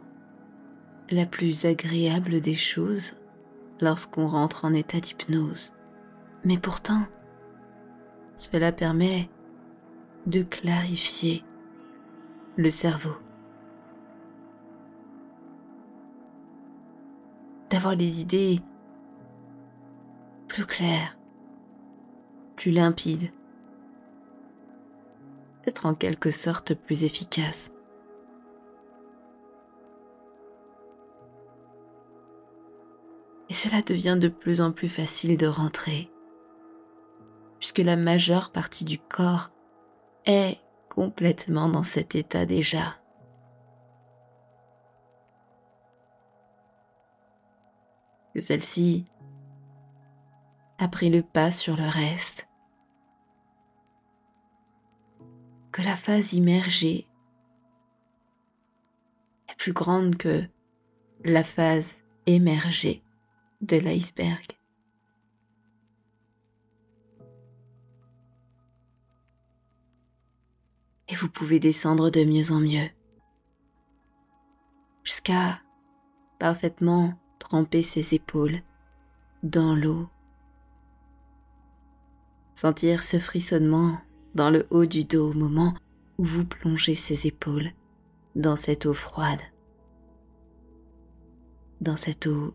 la 1.11 1.27
plus 1.27 1.65
agréable 1.65 2.41
des 2.41 2.55
choses 2.55 3.15
lorsqu'on 3.81 4.29
rentre 4.29 4.65
en 4.65 4.73
état 4.73 5.01
d'hypnose. 5.01 5.73
Mais 6.45 6.59
pourtant, 6.59 7.07
cela 8.37 8.73
permet 8.73 9.29
de 10.27 10.43
clarifier 10.43 11.45
le 12.57 12.71
cerveau, 12.71 13.17
d'avoir 17.71 17.95
les 17.95 18.21
idées 18.21 18.61
plus 20.49 20.67
claires, 20.67 21.17
plus 22.57 22.71
limpides, 22.71 23.31
d'être 25.65 25.87
en 25.87 25.95
quelque 25.95 26.31
sorte 26.31 26.75
plus 26.75 27.05
efficace. 27.05 27.71
Et 33.49 33.55
cela 33.55 33.83
devient 33.83 34.19
de 34.21 34.29
plus 34.29 34.61
en 34.61 34.73
plus 34.73 34.89
facile 34.89 35.37
de 35.37 35.47
rentrer, 35.47 36.11
puisque 37.59 37.79
la 37.79 37.97
majeure 37.97 38.51
partie 38.51 38.85
du 38.85 38.99
corps 38.99 39.51
est 40.25 40.59
complètement 40.89 41.69
dans 41.69 41.83
cet 41.83 42.15
état 42.15 42.47
déjà. 42.47 42.97
Que 48.35 48.41
celle-ci 48.41 49.05
a 50.79 50.89
pris 50.89 51.09
le 51.09 51.23
pas 51.23 51.51
sur 51.51 51.77
le 51.77 51.89
reste, 51.89 52.49
que 55.73 55.83
la 55.83 55.97
phase 55.97 56.33
immergée 56.33 57.07
est 59.49 59.57
plus 59.57 59.73
grande 59.73 60.17
que 60.17 60.43
la 61.25 61.45
phase 61.45 62.03
émergée 62.27 63.06
de 63.61 63.77
l'iceberg. 63.77 64.47
Et 71.09 71.15
vous 71.15 71.29
pouvez 71.29 71.61
descendre 71.61 72.11
de 72.11 72.25
mieux 72.25 72.51
en 72.53 72.61
mieux 72.61 72.89
jusqu'à 75.07 75.61
parfaitement 76.41 77.15
tremper 77.39 77.83
ses 77.83 78.15
épaules 78.15 78.61
dans 79.45 79.77
l'eau. 79.77 80.09
Sentir 82.55 83.05
ce 83.05 83.19
frissonnement 83.19 83.99
dans 84.35 84.51
le 84.51 84.67
haut 84.71 84.87
du 84.87 85.05
dos 85.05 85.31
au 85.31 85.35
moment 85.35 85.75
où 86.19 86.25
vous 86.25 86.45
plongez 86.45 86.97
ses 86.97 87.29
épaules 87.29 87.71
dans 88.35 88.57
cette 88.57 88.85
eau 88.87 88.95
froide, 88.95 89.41
dans 91.81 91.97
cette 91.97 92.27
eau 92.27 92.55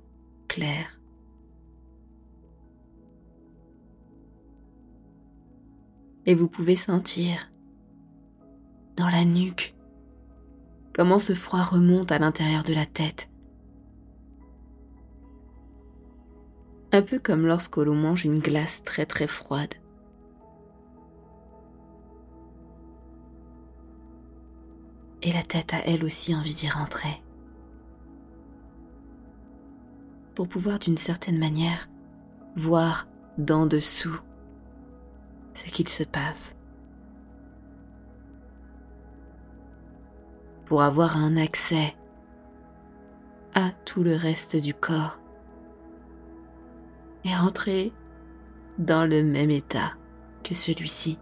Et 6.26 6.36
vous 6.36 6.48
pouvez 6.48 6.76
sentir 6.76 7.52
dans 8.96 9.10
la 9.10 9.26
nuque 9.26 9.76
comment 10.94 11.20
ce 11.20 11.34
froid 11.34 11.62
remonte 11.62 12.12
à 12.12 12.20
l'intérieur 12.20 12.64
de 12.64 12.74
la 12.74 12.86
tête. 12.86 13.30
Un 16.92 17.02
peu 17.02 17.20
comme 17.20 17.48
lorsque 17.48 17.78
l'on 17.78 17.96
mange 17.96 18.26
une 18.26 18.40
glace 18.40 18.84
très 18.84 19.06
très 19.06 19.28
froide. 19.28 19.74
Et 25.22 25.32
la 25.32 25.44
tête 25.44 25.74
a 25.74 25.86
elle 25.86 26.04
aussi 26.04 26.36
envie 26.36 26.56
d'y 26.56 26.68
rentrer. 26.68 27.21
Pour 30.42 30.48
pouvoir 30.48 30.80
d'une 30.80 30.98
certaine 30.98 31.38
manière 31.38 31.88
voir 32.56 33.08
d'en 33.38 33.68
dessous 33.68 34.20
ce 35.54 35.66
qu'il 35.66 35.88
se 35.88 36.04
passe. 36.04 36.58
Pour 40.66 40.82
avoir 40.82 41.16
un 41.16 41.38
accès 41.38 41.96
à 43.54 43.70
tout 43.86 44.02
le 44.02 44.16
reste 44.16 44.56
du 44.56 44.74
corps 44.74 45.20
et 47.24 47.36
rentrer 47.36 47.94
dans 48.80 49.08
le 49.08 49.22
même 49.22 49.52
état 49.52 49.92
que 50.44 50.56
celui-ci. 50.56 51.20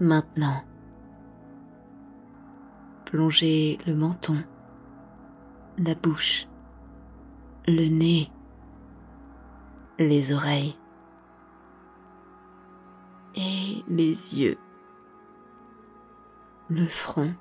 Maintenant, 0.00 0.64
plongez 3.04 3.78
le 3.86 3.94
menton, 3.94 4.42
la 5.78 5.94
bouche, 5.94 6.48
le 7.68 7.88
nez, 7.88 8.30
les 9.98 10.32
oreilles 10.32 10.78
et 13.34 13.82
les 13.88 14.40
yeux, 14.40 14.56
le 16.68 16.86
front 16.86 17.34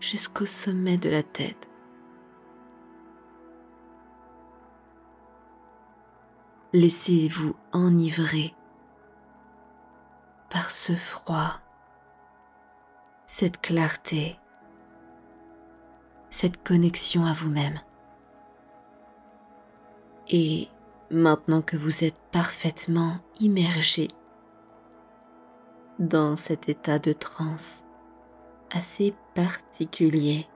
jusqu'au 0.00 0.46
sommet 0.46 0.98
de 0.98 1.08
la 1.08 1.22
tête. 1.22 1.70
Laissez-vous 6.72 7.54
enivrer 7.72 8.54
par 10.50 10.70
ce 10.70 10.94
froid, 10.94 11.60
cette 13.26 13.60
clarté, 13.60 14.36
cette 16.28 16.66
connexion 16.66 17.24
à 17.24 17.34
vous-même. 17.34 17.78
Et 20.34 20.68
maintenant 21.10 21.60
que 21.60 21.76
vous 21.76 22.04
êtes 22.04 22.16
parfaitement 22.32 23.18
immergé 23.38 24.08
dans 25.98 26.36
cet 26.36 26.70
état 26.70 26.98
de 26.98 27.12
transe 27.12 27.84
assez 28.70 29.14
particulier. 29.34 30.48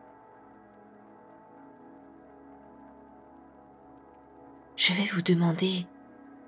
Je 4.76 4.94
vais 4.94 5.08
vous 5.12 5.20
demander 5.20 5.86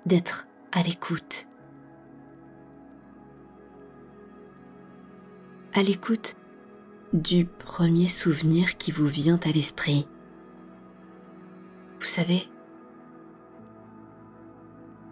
d'être 0.07 0.47
à 0.71 0.81
l'écoute. 0.81 1.47
À 5.73 5.83
l'écoute 5.83 6.35
du 7.13 7.45
premier 7.45 8.07
souvenir 8.07 8.77
qui 8.77 8.91
vous 8.91 9.05
vient 9.05 9.39
à 9.45 9.49
l'esprit. 9.49 10.07
Vous 11.99 12.07
savez, 12.07 12.49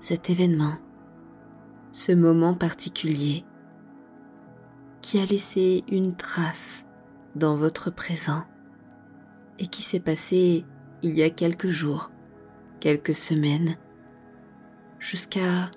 cet 0.08 0.30
événement, 0.30 0.78
ce 1.92 2.14
moment 2.14 2.54
particulier 2.54 3.44
qui 5.02 5.20
a 5.20 5.26
laissé 5.26 5.84
une 5.90 6.16
trace 6.16 6.86
dans 7.36 7.58
votre 7.58 7.90
présent 7.92 8.46
et 9.60 9.68
qui 9.68 9.82
s'est 9.82 10.00
passé 10.00 10.66
il 11.02 11.18
y 11.18 11.24
a 11.24 11.30
quelques 11.30 11.72
jours, 11.72 12.10
quelques 12.80 13.16
semaines, 13.16 13.76
jusqu'à 14.98 15.70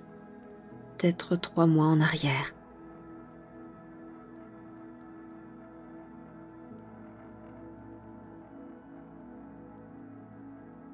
peut-être 0.97 1.35
trois 1.35 1.67
mois 1.67 1.87
en 1.87 1.99
arrière. 1.99 2.55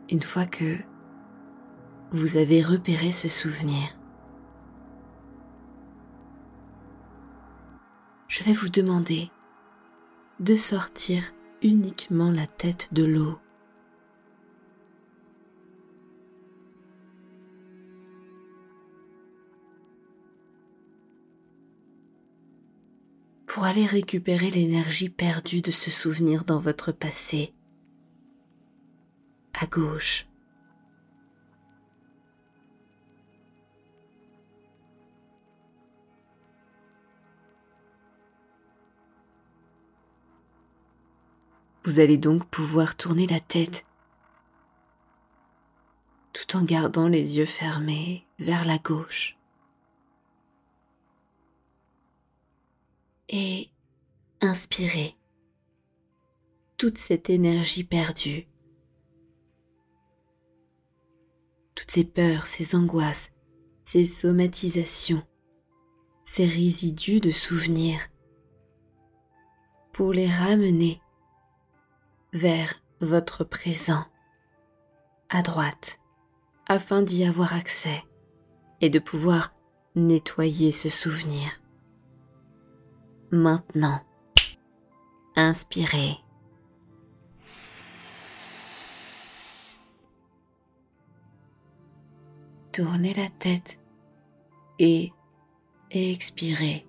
Une 0.09 0.23
fois 0.23 0.47
que 0.47 0.77
vous 2.11 2.37
avez 2.37 2.61
repéré 2.61 3.11
ce 3.11 3.27
souvenir, 3.27 3.97
je 8.27 8.43
vais 8.43 8.53
vous 8.53 8.69
demander 8.69 9.29
de 10.39 10.55
sortir 10.55 11.23
uniquement 11.61 12.31
la 12.31 12.47
tête 12.47 12.93
de 12.93 13.03
l'eau. 13.03 13.39
pour 23.57 23.65
aller 23.65 23.87
récupérer 23.87 24.51
l'énergie 24.51 25.09
perdue 25.09 25.63
de 25.63 25.71
ce 25.71 25.89
souvenir 25.89 26.43
dans 26.43 26.59
votre 26.59 26.91
passé. 26.91 27.55
À 29.59 29.65
gauche. 29.65 30.26
Vous 41.87 42.01
allez 42.01 42.17
donc 42.17 42.43
pouvoir 42.43 42.97
tourner 42.97 43.27
la 43.27 43.39
tête 43.39 43.85
tout 46.33 46.57
en 46.57 46.63
gardant 46.63 47.07
les 47.07 47.37
yeux 47.37 47.45
fermés 47.45 48.27
vers 48.39 48.65
la 48.65 48.77
gauche. 48.77 49.37
et 53.29 53.69
inspirez 54.41 55.15
toute 56.75 56.97
cette 56.97 57.29
énergie 57.29 57.83
perdue, 57.83 58.47
toutes 61.73 61.91
ces 61.91 62.03
peurs, 62.03 62.47
ces 62.47 62.75
angoisses, 62.75 63.31
ces 63.85 64.05
somatisations, 64.05 65.25
ces 66.25 66.45
résidus 66.45 67.19
de 67.19 67.31
souvenirs, 67.31 68.07
pour 69.91 70.13
les 70.13 70.29
ramener 70.29 71.01
vers 72.33 72.73
votre 72.99 73.43
présent, 73.43 74.05
à 75.29 75.41
droite, 75.41 75.99
afin 76.67 77.01
d'y 77.01 77.25
avoir 77.25 77.53
accès 77.53 78.03
et 78.81 78.89
de 78.89 78.99
pouvoir 78.99 79.53
nettoyer 79.95 80.71
ce 80.71 80.89
souvenir. 80.89 81.49
Maintenant, 83.31 84.01
inspirez. 85.35 86.17
Tournez 92.71 93.13
la 93.15 93.29
tête 93.29 93.79
et 94.77 95.11
expirez 95.89 96.85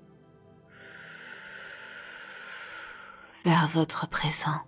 vers 3.44 3.66
votre 3.68 4.06
présent. 4.08 4.67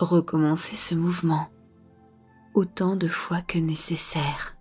Recommencez 0.00 0.76
ce 0.76 0.94
mouvement 0.94 1.48
autant 2.54 2.96
de 2.96 3.06
fois 3.06 3.42
que 3.42 3.58
nécessaire. 3.58 4.56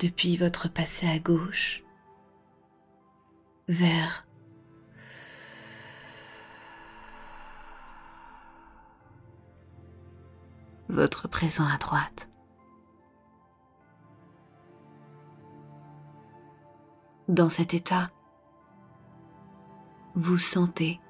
depuis 0.00 0.36
votre 0.36 0.68
passé 0.68 1.08
à 1.08 1.18
gauche 1.18 1.82
vers 3.68 4.26
votre 10.90 11.26
présent 11.28 11.66
à 11.66 11.78
droite. 11.78 12.28
Dans 17.28 17.48
cet 17.48 17.72
état, 17.72 18.10
vous 20.14 20.38
sentez 20.38 21.00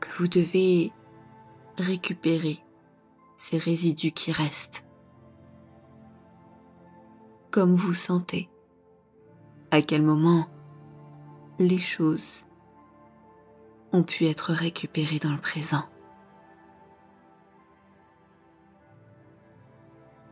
que 0.00 0.08
vous 0.18 0.28
devez 0.28 0.92
récupérer 1.78 2.58
ces 3.36 3.58
résidus 3.58 4.12
qui 4.12 4.32
restent 4.32 4.84
comme 7.54 7.76
vous 7.76 7.92
sentez, 7.92 8.50
à 9.70 9.80
quel 9.80 10.02
moment 10.02 10.48
les 11.60 11.78
choses 11.78 12.46
ont 13.92 14.02
pu 14.02 14.26
être 14.26 14.52
récupérées 14.52 15.20
dans 15.20 15.30
le 15.30 15.40
présent. 15.40 15.84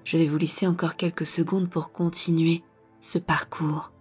Je 0.03 0.19
vais 0.19 0.27
vous 0.27 0.37
laisser 0.37 0.67
encore 0.67 0.97
quelques 0.97 1.25
secondes 1.25 1.71
pour 1.71 1.93
continuer 1.93 2.65
ce 2.99 3.19
parcours. 3.19 3.93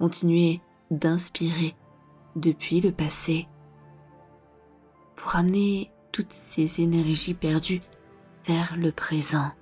Continuez 0.00 0.62
d'inspirer 0.90 1.74
depuis 2.34 2.80
le 2.80 2.90
passé 2.90 3.46
pour 5.14 5.36
amener 5.36 5.90
toutes 6.10 6.32
ces 6.32 6.80
énergies 6.80 7.34
perdues 7.34 7.82
vers 8.46 8.78
le 8.78 8.92
présent. 8.92 9.52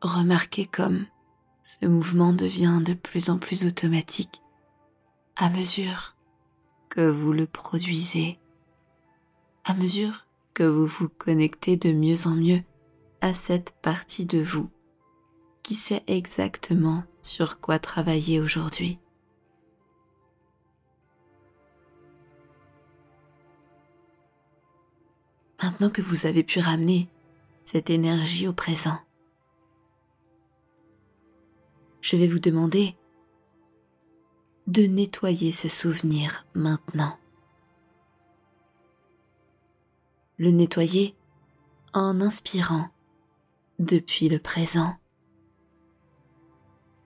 Remarquez 0.00 0.66
comme 0.66 1.06
ce 1.62 1.86
mouvement 1.86 2.32
devient 2.32 2.80
de 2.84 2.94
plus 2.94 3.30
en 3.30 3.38
plus 3.38 3.66
automatique 3.66 4.40
à 5.36 5.50
mesure 5.50 6.16
que 6.88 7.08
vous 7.10 7.32
le 7.32 7.46
produisez, 7.46 8.38
à 9.64 9.74
mesure 9.74 10.26
que 10.54 10.62
vous 10.62 10.86
vous 10.86 11.08
connectez 11.08 11.76
de 11.76 11.92
mieux 11.92 12.26
en 12.26 12.34
mieux 12.34 12.62
à 13.20 13.34
cette 13.34 13.72
partie 13.82 14.24
de 14.24 14.38
vous 14.38 14.70
qui 15.62 15.74
sait 15.74 16.04
exactement 16.06 17.04
sur 17.22 17.60
quoi 17.60 17.78
travailler 17.78 18.40
aujourd'hui. 18.40 18.98
Maintenant 25.62 25.90
que 25.90 26.02
vous 26.02 26.26
avez 26.26 26.44
pu 26.44 26.60
ramener 26.60 27.08
cette 27.64 27.90
énergie 27.90 28.46
au 28.46 28.52
présent, 28.52 28.98
je 32.06 32.14
vais 32.14 32.28
vous 32.28 32.38
demander 32.38 32.94
de 34.68 34.82
nettoyer 34.82 35.50
ce 35.50 35.68
souvenir 35.68 36.46
maintenant. 36.54 37.18
Le 40.38 40.52
nettoyer 40.52 41.16
en 41.94 42.20
inspirant 42.20 42.90
depuis 43.80 44.28
le 44.28 44.38
présent. 44.38 44.94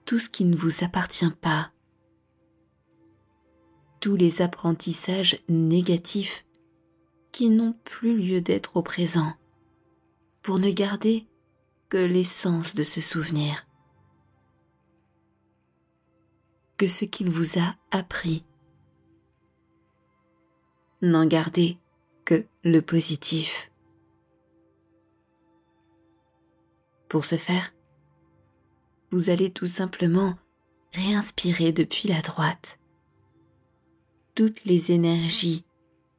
Tout 0.05 0.19
ce 0.19 0.29
qui 0.29 0.45
ne 0.45 0.55
vous 0.55 0.83
appartient 0.83 1.31
pas, 1.41 1.71
tous 4.01 4.15
les 4.15 4.43
apprentissages 4.43 5.41
négatifs 5.49 6.45
qui 7.31 7.49
n'ont 7.49 7.73
plus 7.85 8.19
lieu 8.19 8.39
d'être 8.39 8.77
au 8.77 8.83
présent, 8.83 9.33
pour 10.43 10.59
ne 10.59 10.69
garder 10.69 11.25
que 11.89 11.97
l'essence 11.97 12.75
de 12.75 12.83
ce 12.83 13.01
souvenir, 13.01 13.65
ce 16.87 17.05
qu'il 17.05 17.29
vous 17.29 17.59
a 17.59 17.75
appris. 17.91 18.43
N'en 21.01 21.25
gardez 21.25 21.77
que 22.25 22.45
le 22.63 22.81
positif. 22.81 23.71
Pour 27.09 27.25
ce 27.25 27.35
faire, 27.35 27.73
vous 29.11 29.29
allez 29.29 29.51
tout 29.51 29.67
simplement 29.67 30.35
réinspirer 30.93 31.71
depuis 31.71 32.07
la 32.07 32.21
droite 32.21 32.79
toutes 34.35 34.63
les 34.63 34.91
énergies 34.91 35.65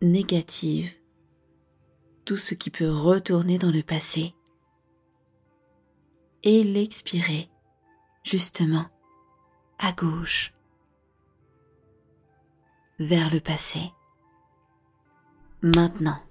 négatives, 0.03 0.93
tout 2.25 2.37
ce 2.37 2.55
qui 2.55 2.71
peut 2.71 2.91
retourner 2.91 3.59
dans 3.59 3.71
le 3.71 3.83
passé, 3.83 4.35
et 6.43 6.63
l'expirer 6.63 7.49
justement 8.23 8.87
à 9.85 9.93
gauche, 9.93 10.55
vers 13.01 13.33
le 13.33 13.41
passé. 13.41 13.81
Maintenant. 15.61 16.23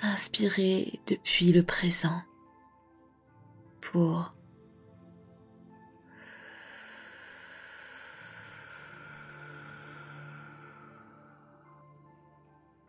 Inspirez 0.00 1.00
depuis 1.06 1.52
le 1.52 1.62
présent 1.62 2.22
pour 3.80 4.34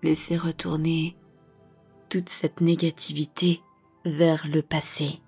laisser 0.03 0.37
retourner 0.37 1.17
toute 2.09 2.27
cette 2.27 2.59
négativité 2.59 3.61
vers 4.03 4.45
le 4.47 4.61
passé, 4.61 5.21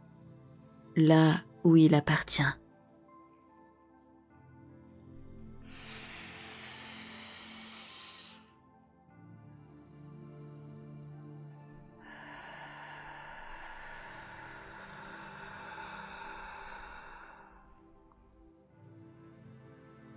là 0.98 1.42
où 1.64 1.78
il 1.78 1.96
appartient. 1.96 2.44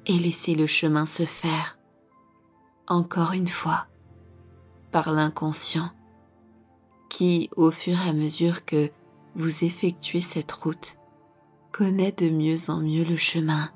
et 0.06 0.18
laissez 0.18 0.56
le 0.56 0.66
chemin 0.66 1.06
se 1.06 1.24
faire, 1.24 1.78
encore 2.88 3.32
une 3.32 3.46
fois, 3.46 3.86
par 4.90 5.12
l'inconscient, 5.12 5.90
qui, 7.08 7.48
au 7.54 7.70
fur 7.70 7.96
et 8.00 8.08
à 8.08 8.12
mesure 8.12 8.64
que 8.64 8.90
vous 9.34 9.64
effectuez 9.64 10.20
cette 10.20 10.52
route, 10.52 10.96
connaît 11.72 12.12
de 12.12 12.28
mieux 12.28 12.70
en 12.70 12.80
mieux 12.80 13.04
le 13.04 13.16
chemin. 13.16 13.70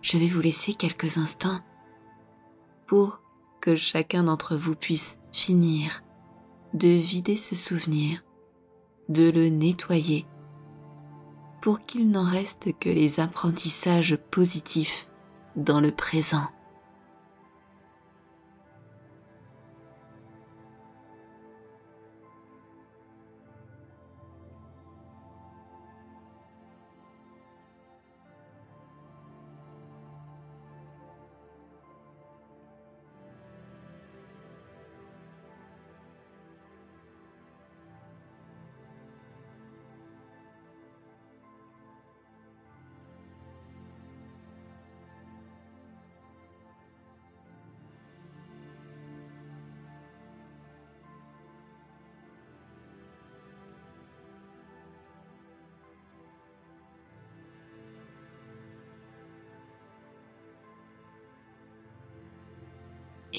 Je 0.00 0.18
vais 0.18 0.26
vous 0.26 0.40
laisser 0.40 0.74
quelques 0.74 1.18
instants 1.18 1.60
pour 2.86 3.20
que 3.60 3.76
chacun 3.76 4.24
d'entre 4.24 4.56
vous 4.56 4.74
puisse 4.74 5.18
finir 5.32 6.02
de 6.74 6.88
vider 6.88 7.36
ce 7.36 7.54
souvenir, 7.54 8.24
de 9.08 9.30
le 9.30 9.48
nettoyer 9.48 10.26
pour 11.60 11.86
qu'il 11.86 12.10
n'en 12.10 12.24
reste 12.24 12.76
que 12.78 12.88
les 12.88 13.20
apprentissages 13.20 14.16
positifs 14.16 15.08
dans 15.54 15.80
le 15.80 15.92
présent. 15.92 16.48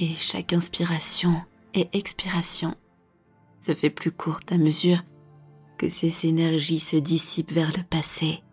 Et 0.03 0.15
chaque 0.15 0.51
inspiration 0.51 1.41
et 1.73 1.87
expiration 1.93 2.75
se 3.61 3.73
fait 3.73 3.89
plus 3.89 4.11
courte 4.11 4.51
à 4.51 4.57
mesure 4.57 5.01
que 5.77 5.87
ces 5.87 6.27
énergies 6.27 6.79
se 6.79 6.97
dissipent 6.97 7.53
vers 7.53 7.71
le 7.71 7.83
passé. 7.83 8.43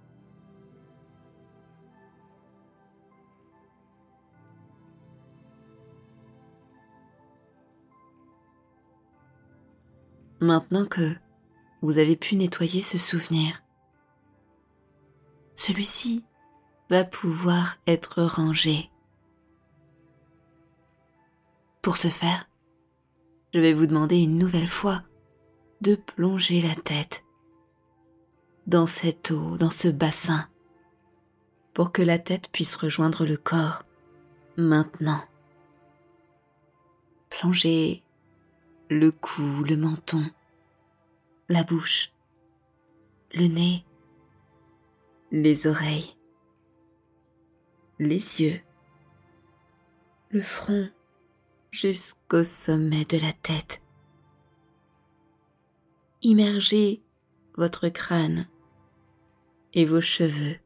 Maintenant 10.38 10.86
que 10.86 11.16
vous 11.82 11.98
avez 11.98 12.14
pu 12.14 12.36
nettoyer 12.36 12.80
ce 12.80 12.96
souvenir, 12.96 13.60
celui-ci 15.56 16.24
va 16.90 17.02
pouvoir 17.02 17.76
être 17.88 18.22
rangé 18.22 18.88
pour 21.82 21.96
ce 21.96 22.08
faire, 22.08 22.48
je 23.54 23.60
vais 23.60 23.72
vous 23.72 23.86
demander 23.86 24.18
une 24.20 24.38
nouvelle 24.38 24.68
fois 24.68 25.02
de 25.80 25.94
plonger 25.94 26.60
la 26.60 26.74
tête 26.74 27.24
dans 28.66 28.86
cette 28.86 29.30
eau, 29.30 29.56
dans 29.56 29.70
ce 29.70 29.88
bassin, 29.88 30.48
pour 31.72 31.92
que 31.92 32.02
la 32.02 32.18
tête 32.18 32.50
puisse 32.50 32.76
rejoindre 32.76 33.24
le 33.24 33.36
corps 33.36 33.84
maintenant. 34.56 35.22
Plongez 37.30 38.02
le 38.90 39.10
cou, 39.10 39.64
le 39.64 39.76
menton, 39.76 40.24
la 41.48 41.64
bouche, 41.64 42.12
le 43.32 43.46
nez, 43.46 43.84
les 45.30 45.66
oreilles, 45.66 46.16
les 47.98 48.42
yeux, 48.42 48.60
le 50.30 50.42
front, 50.42 50.90
jusqu'au 51.70 52.42
sommet 52.42 53.04
de 53.04 53.18
la 53.18 53.32
tête. 53.32 53.80
Immergez 56.22 57.02
votre 57.56 57.88
crâne 57.88 58.48
et 59.72 59.84
vos 59.84 60.00
cheveux. 60.00 60.56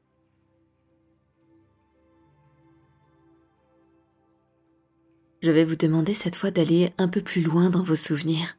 Je 5.42 5.50
vais 5.50 5.64
vous 5.64 5.76
demander 5.76 6.14
cette 6.14 6.36
fois 6.36 6.50
d'aller 6.50 6.92
un 6.96 7.06
peu 7.06 7.20
plus 7.20 7.42
loin 7.42 7.68
dans 7.68 7.82
vos 7.82 7.96
souvenirs. 7.96 8.56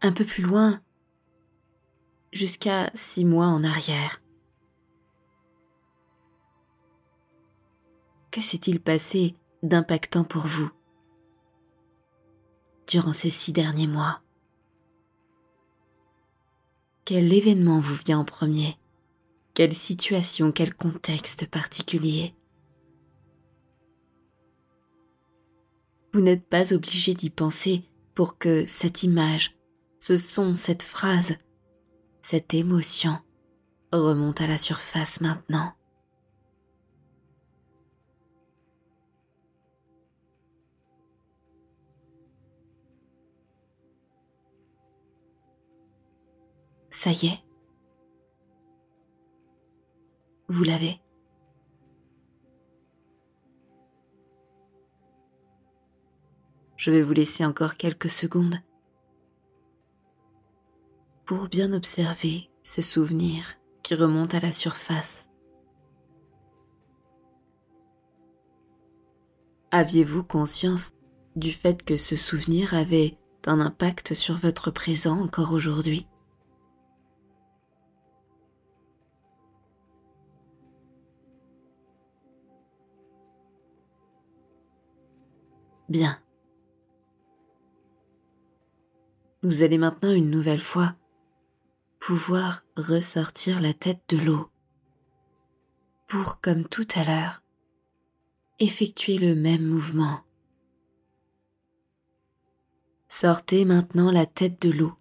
Un 0.00 0.12
peu 0.12 0.24
plus 0.24 0.42
loin, 0.42 0.80
jusqu'à 2.32 2.90
six 2.94 3.24
mois 3.24 3.46
en 3.46 3.64
arrière. 3.64 4.23
Que 8.34 8.40
s'est-il 8.40 8.80
passé 8.80 9.36
d'impactant 9.62 10.24
pour 10.24 10.42
vous 10.42 10.68
durant 12.88 13.12
ces 13.12 13.30
six 13.30 13.52
derniers 13.52 13.86
mois? 13.86 14.22
Quel 17.04 17.32
événement 17.32 17.78
vous 17.78 17.94
vient 17.94 18.18
en 18.18 18.24
premier? 18.24 18.76
Quelle 19.54 19.72
situation, 19.72 20.50
quel 20.50 20.74
contexte 20.74 21.46
particulier? 21.48 22.34
Vous 26.12 26.20
n'êtes 26.20 26.48
pas 26.48 26.72
obligé 26.72 27.14
d'y 27.14 27.30
penser 27.30 27.84
pour 28.16 28.36
que 28.36 28.66
cette 28.66 29.04
image, 29.04 29.56
ce 30.00 30.16
son, 30.16 30.56
cette 30.56 30.82
phrase, 30.82 31.38
cette 32.20 32.52
émotion 32.52 33.16
remonte 33.92 34.40
à 34.40 34.48
la 34.48 34.58
surface 34.58 35.20
maintenant. 35.20 35.72
Ça 47.04 47.10
y 47.10 47.26
est. 47.26 47.44
Vous 50.48 50.64
l'avez. 50.64 51.02
Je 56.78 56.90
vais 56.90 57.02
vous 57.02 57.12
laisser 57.12 57.44
encore 57.44 57.76
quelques 57.76 58.08
secondes 58.08 58.56
pour 61.26 61.48
bien 61.48 61.74
observer 61.74 62.50
ce 62.62 62.80
souvenir 62.80 63.58
qui 63.82 63.94
remonte 63.94 64.32
à 64.32 64.40
la 64.40 64.52
surface. 64.52 65.28
Aviez-vous 69.72 70.24
conscience 70.24 70.94
du 71.36 71.52
fait 71.52 71.84
que 71.84 71.98
ce 71.98 72.16
souvenir 72.16 72.72
avait 72.72 73.18
un 73.44 73.60
impact 73.60 74.14
sur 74.14 74.38
votre 74.38 74.70
présent 74.70 75.20
encore 75.20 75.52
aujourd'hui? 75.52 76.08
Bien. 85.94 86.20
Vous 89.44 89.62
allez 89.62 89.78
maintenant 89.78 90.12
une 90.12 90.28
nouvelle 90.28 90.60
fois 90.60 90.96
pouvoir 92.00 92.64
ressortir 92.76 93.60
la 93.60 93.74
tête 93.74 94.02
de 94.08 94.16
l'eau 94.16 94.50
pour, 96.08 96.40
comme 96.40 96.66
tout 96.66 96.88
à 96.96 97.04
l'heure, 97.04 97.44
effectuer 98.58 99.18
le 99.18 99.36
même 99.36 99.64
mouvement. 99.64 100.22
Sortez 103.06 103.64
maintenant 103.64 104.10
la 104.10 104.26
tête 104.26 104.60
de 104.60 104.72
l'eau. 104.72 104.94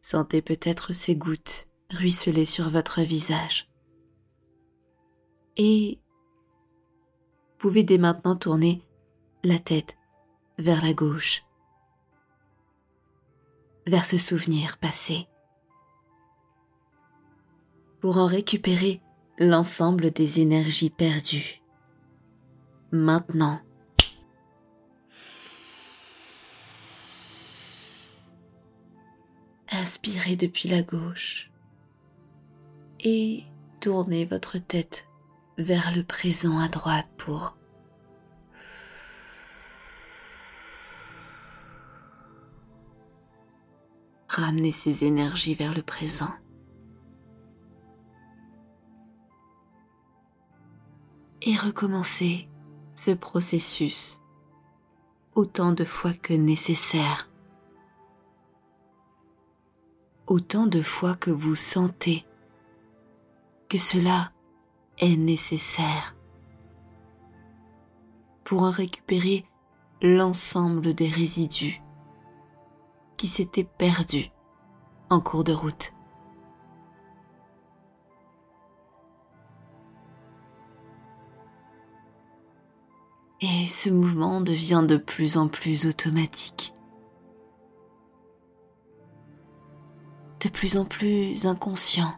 Sentez 0.00 0.42
peut-être 0.42 0.92
ces 0.92 1.14
gouttes 1.14 1.68
ruisseler 1.92 2.46
sur 2.46 2.68
votre 2.68 3.02
visage 3.02 3.68
et 5.56 5.98
pouvez 7.58 7.82
dès 7.82 7.98
maintenant 7.98 8.36
tourner 8.36 8.82
la 9.42 9.58
tête 9.58 9.96
vers 10.58 10.84
la 10.84 10.92
gauche, 10.92 11.44
vers 13.86 14.04
ce 14.04 14.18
souvenir 14.18 14.78
passé, 14.78 15.26
pour 18.00 18.18
en 18.18 18.26
récupérer 18.26 19.00
l'ensemble 19.38 20.10
des 20.10 20.40
énergies 20.40 20.90
perdues. 20.90 21.62
Maintenant, 22.92 23.60
inspirez 29.70 30.36
depuis 30.36 30.68
la 30.68 30.82
gauche 30.82 31.50
et 33.00 33.44
tournez 33.80 34.24
votre 34.24 34.58
tête 34.58 35.06
vers 35.58 35.94
le 35.94 36.02
présent 36.02 36.58
à 36.58 36.68
droite 36.68 37.08
pour 37.16 37.56
ramener 44.28 44.70
ces 44.70 45.04
énergies 45.04 45.54
vers 45.54 45.74
le 45.74 45.82
présent. 45.82 46.32
Et 51.42 51.56
recommencer 51.56 52.48
ce 52.94 53.12
processus 53.12 54.20
autant 55.34 55.72
de 55.72 55.84
fois 55.84 56.12
que 56.12 56.34
nécessaire. 56.34 57.30
Autant 60.26 60.66
de 60.66 60.82
fois 60.82 61.14
que 61.14 61.30
vous 61.30 61.54
sentez 61.54 62.26
que 63.68 63.78
cela 63.78 64.32
est 64.98 65.16
nécessaire 65.16 66.16
pour 68.44 68.62
en 68.62 68.70
récupérer 68.70 69.44
l'ensemble 70.02 70.94
des 70.94 71.08
résidus 71.08 71.82
qui 73.16 73.26
s'étaient 73.26 73.64
perdus 73.64 74.30
en 75.10 75.20
cours 75.20 75.44
de 75.44 75.52
route. 75.52 75.92
Et 83.40 83.66
ce 83.66 83.90
mouvement 83.90 84.40
devient 84.40 84.84
de 84.86 84.96
plus 84.96 85.36
en 85.36 85.48
plus 85.48 85.86
automatique, 85.86 86.72
de 90.40 90.48
plus 90.48 90.76
en 90.78 90.84
plus 90.84 91.46
inconscient 91.46 92.14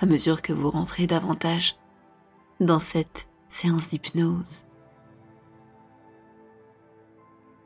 à 0.00 0.06
mesure 0.06 0.42
que 0.42 0.52
vous 0.52 0.70
rentrez 0.70 1.06
davantage 1.06 1.76
dans 2.60 2.78
cette 2.78 3.28
séance 3.48 3.88
d'hypnose, 3.88 4.64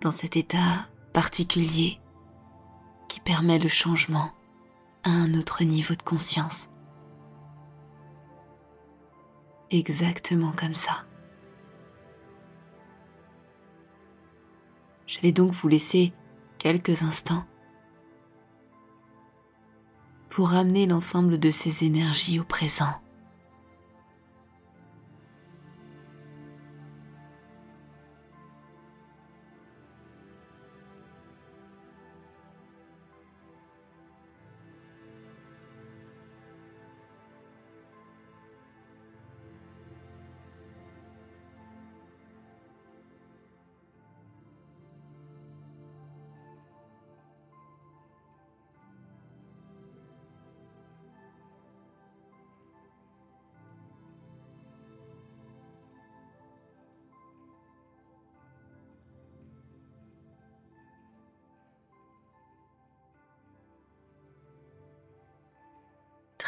dans 0.01 0.11
cet 0.11 0.37
état 0.37 0.89
particulier 1.13 1.99
qui 3.09 3.21
permet 3.21 3.59
le 3.59 3.69
changement 3.69 4.31
à 5.05 5.11
un 5.11 5.35
autre 5.35 5.65
niveau 5.65 5.95
de 5.95 6.03
conscience. 6.03 6.69
Exactement 9.71 10.53
comme 10.53 10.75
ça. 10.75 11.05
Je 15.07 15.21
vais 15.21 15.33
donc 15.33 15.53
vous 15.53 15.69
laisser 15.69 16.13
quelques 16.59 17.03
instants 17.03 17.45
pour 20.29 20.51
ramener 20.51 20.87
l'ensemble 20.87 21.39
de 21.39 21.51
ces 21.51 21.85
énergies 21.85 22.41
au 22.41 22.45
présent. 22.45 22.93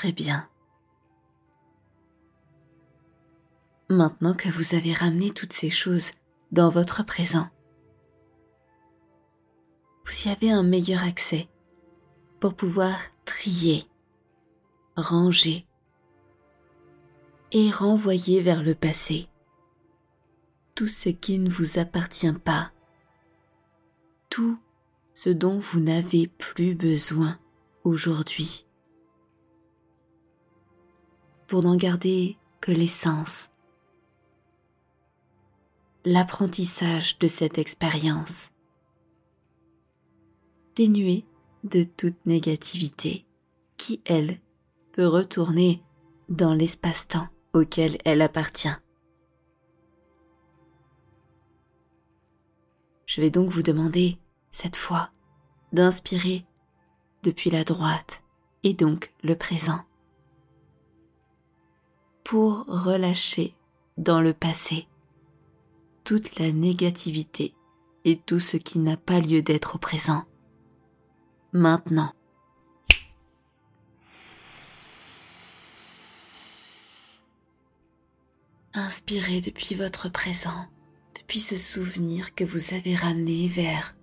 Très 0.01 0.13
bien. 0.13 0.49
Maintenant 3.91 4.33
que 4.33 4.49
vous 4.49 4.75
avez 4.75 4.95
ramené 4.95 5.31
toutes 5.31 5.53
ces 5.53 5.69
choses 5.69 6.13
dans 6.53 6.71
votre 6.71 7.05
présent, 7.05 7.51
vous 10.07 10.27
y 10.27 10.33
avez 10.33 10.51
un 10.51 10.63
meilleur 10.63 11.05
accès 11.05 11.51
pour 12.41 12.55
pouvoir 12.55 12.97
trier, 13.27 13.85
ranger 14.97 15.67
et 17.53 17.71
renvoyer 17.71 18.41
vers 18.41 18.63
le 18.63 18.75
passé 18.75 19.29
tout 20.75 20.89
ce 20.89 21.11
qui 21.11 21.39
ne 21.39 21.51
vous 21.51 21.79
appartient 21.79 22.33
pas, 22.33 22.73
tout 24.31 24.59
ce 25.13 25.29
dont 25.29 25.59
vous 25.59 25.81
n'avez 25.81 26.27
plus 26.27 26.75
besoin 26.75 27.39
aujourd'hui 27.85 28.65
pour 31.51 31.65
n'en 31.65 31.75
garder 31.75 32.39
que 32.61 32.71
l'essence. 32.71 33.51
l'apprentissage 36.07 37.19
de 37.19 37.29
cette 37.29 37.59
expérience, 37.59 38.53
dénuée 40.75 41.27
de 41.65 41.83
toute 41.83 42.25
négativité 42.25 43.27
qui, 43.77 44.01
elle, 44.07 44.41
peut 44.93 45.07
retourner 45.07 45.83
dans 46.31 46.55
l'espace-temps 46.55 47.29
auquel 47.53 47.99
elle 48.07 48.23
appartient. 48.23 48.79
Je 53.05 53.21
vais 53.21 53.31
donc 53.31 53.51
vous 53.51 53.63
demander, 53.63 54.19
cette 54.51 54.77
fois, 54.77 55.11
d'inspirer 55.75 56.47
depuis 57.25 57.51
la 57.51 57.65
droite 57.65 58.23
et 58.63 58.73
donc 58.73 59.13
le 59.23 59.37
présent 59.37 59.81
pour 62.31 62.65
relâcher 62.69 63.57
dans 63.99 64.21
le 64.21 64.33
passé 64.33 64.87
toute 66.05 66.39
la 66.39 66.53
négativité 66.53 67.53
et 68.05 68.21
tout 68.21 68.39
ce 68.39 68.57
qui 68.57 68.79
n'a 68.79 68.97
pas 68.97 69.19
lieu 69.19 69.43
d'être 69.43 69.75
au 69.75 69.79
présent. 69.79 70.23
Maintenant. 71.53 72.13
Inspirez 78.75 79.41
depuis 79.41 79.75
votre 79.75 80.09
présent, 80.09 80.69
depuis 81.19 81.41
ce 81.41 81.59
souvenir 81.59 82.37
que 82.37 82.45
vous 82.45 82.75
avez 82.75 82.95
ramené 82.95 83.49
vers 83.49 83.97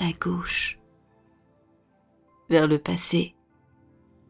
la 0.00 0.10
gauche, 0.12 0.78
vers 2.50 2.66
le 2.66 2.78
passé 2.78 3.34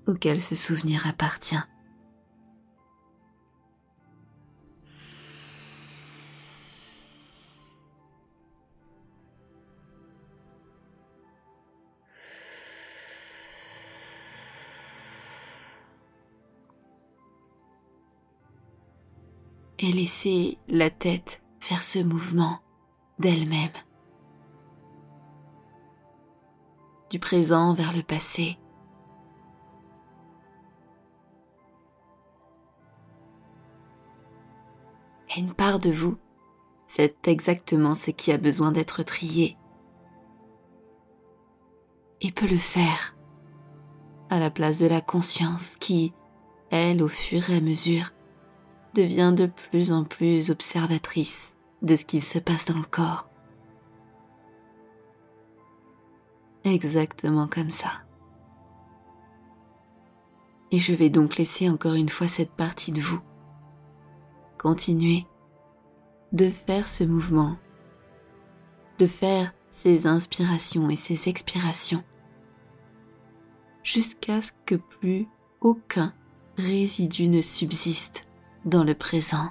auquel 0.07 0.41
ce 0.41 0.55
souvenir 0.55 1.07
appartient. 1.07 1.57
et 19.85 19.93
laissez 19.93 20.57
la 20.69 20.89
tête 20.89 21.43
faire 21.61 21.83
ce 21.83 21.99
mouvement 21.99 22.61
d'elle-même. 23.19 23.73
Du 27.15 27.21
présent 27.21 27.75
vers 27.75 27.97
le 27.97 28.03
passé. 28.03 28.59
Et 35.29 35.39
une 35.39 35.55
part 35.55 35.79
de 35.79 35.93
vous, 35.93 36.19
c'est 36.89 37.29
exactement 37.29 37.95
ce 37.95 38.11
qui 38.11 38.33
a 38.33 38.37
besoin 38.37 38.73
d'être 38.73 39.05
trié. 39.05 39.57
Et 42.21 42.33
peut 42.33 42.49
le 42.49 42.57
faire 42.57 43.17
à 44.29 44.41
la 44.41 44.51
place 44.51 44.81
de 44.81 44.87
la 44.87 45.01
conscience 45.01 45.77
qui, 45.77 46.13
elle, 46.73 47.01
au 47.01 47.07
fur 47.07 47.49
et 47.49 47.59
à 47.59 47.61
mesure, 47.61 48.11
devient 48.95 49.33
de 49.37 49.47
plus 49.47 49.93
en 49.93 50.03
plus 50.03 50.51
observatrice 50.51 51.55
de 51.81 51.95
ce 51.95 52.05
qu'il 52.05 52.25
se 52.25 52.41
passe 52.41 52.65
dans 52.65 52.79
le 52.79 52.83
corps. 52.83 53.29
Exactement 56.65 57.47
comme 57.47 57.71
ça. 57.71 57.91
Et 60.71 60.79
je 60.79 60.95
vais 60.95 61.11
donc 61.11 61.37
laisser 61.37 61.69
encore 61.71 61.95
une 61.95 62.09
fois 62.09 62.27
cette 62.27 62.53
partie 62.53 62.91
de 62.91 63.01
vous 63.01 63.21
continuer 64.59 65.27
de 66.33 66.51
faire 66.51 66.89
ce 66.89 67.05
mouvement, 67.05 67.57
de 68.99 69.07
faire 69.07 69.55
ces 69.71 70.07
inspirations 70.09 70.91
et 70.91 70.97
ces 70.97 71.29
expirations, 71.29 72.03
jusqu'à 73.85 74.43
ce 74.43 74.51
que 74.67 74.75
plus 74.75 75.29
aucun 75.61 76.13
résidu 76.57 77.29
ne 77.29 77.41
subsiste 77.41 78.27
dans 78.65 78.83
le 78.83 78.95
présent. 78.95 79.51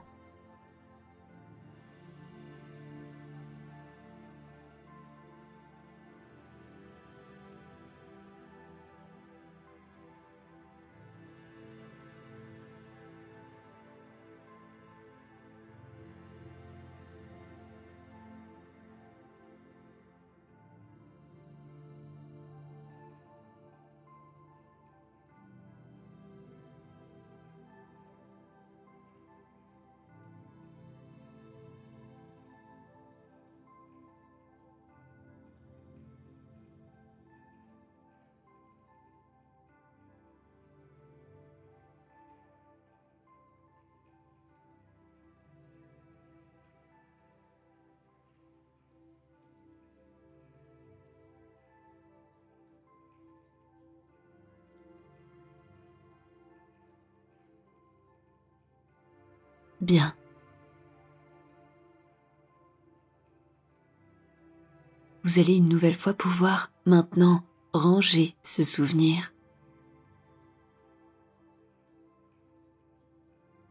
Vous 65.23 65.39
allez 65.39 65.57
une 65.57 65.69
nouvelle 65.69 65.95
fois 65.95 66.13
pouvoir 66.13 66.71
maintenant 66.85 67.43
ranger 67.73 68.35
ce 68.43 68.63
souvenir. 68.63 69.33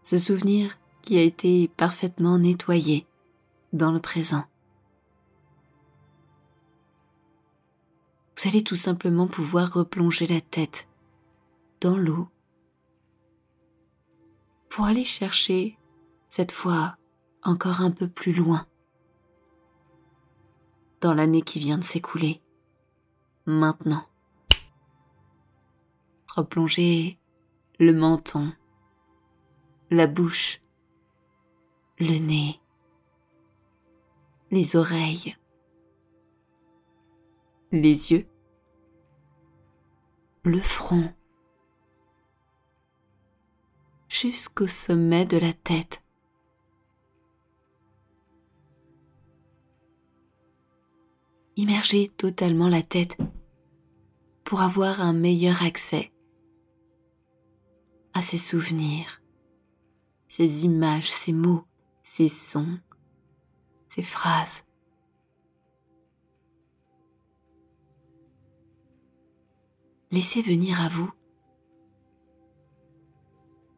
Ce 0.02 0.18
souvenir 0.18 0.78
qui 1.02 1.18
a 1.18 1.22
été 1.22 1.68
parfaitement 1.68 2.38
nettoyé 2.38 3.06
dans 3.72 3.92
le 3.92 4.00
présent. 4.00 4.44
Vous 8.36 8.48
allez 8.48 8.64
tout 8.64 8.76
simplement 8.76 9.28
pouvoir 9.28 9.72
replonger 9.72 10.26
la 10.26 10.40
tête 10.40 10.88
dans 11.80 11.96
l'eau 11.96 12.28
pour 14.68 14.86
aller 14.86 15.04
chercher 15.04 15.78
cette 16.34 16.52
fois 16.52 16.96
encore 17.42 17.82
un 17.82 17.90
peu 17.90 18.08
plus 18.08 18.32
loin, 18.32 18.66
dans 21.02 21.12
l'année 21.12 21.42
qui 21.42 21.58
vient 21.58 21.76
de 21.76 21.84
s'écouler, 21.84 22.40
maintenant. 23.44 24.06
Replonger 26.34 27.18
le 27.78 27.92
menton, 27.92 28.50
la 29.90 30.06
bouche, 30.06 30.62
le 31.98 32.18
nez, 32.18 32.58
les 34.50 34.74
oreilles, 34.74 35.36
les 37.72 38.10
yeux, 38.10 38.26
le 40.44 40.60
front, 40.60 41.12
jusqu'au 44.08 44.66
sommet 44.66 45.26
de 45.26 45.36
la 45.36 45.52
tête. 45.52 46.01
Immergez 51.56 52.08
totalement 52.08 52.68
la 52.68 52.82
tête 52.82 53.16
pour 54.44 54.60
avoir 54.62 55.00
un 55.00 55.12
meilleur 55.12 55.62
accès 55.62 56.12
à 58.14 58.22
ces 58.22 58.38
souvenirs, 58.38 59.22
ces 60.28 60.64
images, 60.64 61.10
ces 61.10 61.32
mots, 61.32 61.64
ces 62.02 62.28
sons, 62.28 62.78
ces 63.88 64.02
phrases. 64.02 64.64
Laissez 70.10 70.42
venir 70.42 70.82
à 70.82 70.88
vous 70.88 71.10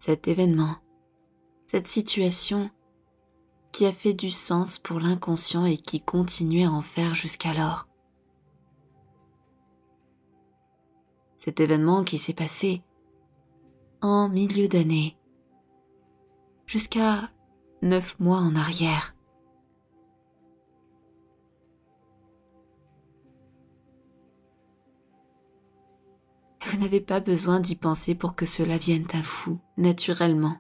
cet 0.01 0.29
événement, 0.29 0.77
cette 1.67 1.89
situation 1.89 2.71
qui 3.75 3.87
a 3.87 3.93
fait 3.93 4.15
du 4.15 4.31
sens 4.31 4.79
pour 4.79 5.01
l'inconscient 5.01 5.65
et 5.65 5.77
qui 5.77 6.01
continuait 6.01 6.63
à 6.63 6.71
en 6.71 6.81
faire 6.81 7.17
jusqu'alors. 7.17 7.89
Cet 11.37 11.59
événement 11.59 12.05
qui 12.05 12.17
s'est 12.17 12.35
passé 12.35 12.85
en 14.01 14.29
milieu 14.29 14.69
d'année 14.69 15.19
jusqu'à 16.67 17.33
neuf 17.83 18.17
mois 18.21 18.39
en 18.39 18.55
arrière. 18.55 19.17
Vous 26.65 26.79
n'avez 26.79 27.01
pas 27.01 27.19
besoin 27.19 27.59
d'y 27.59 27.75
penser 27.75 28.15
pour 28.15 28.37
que 28.37 28.47
cela 28.47 28.79
vienne 28.79 29.09
à 29.13 29.21
vous, 29.21 29.61
naturellement. 29.77 30.59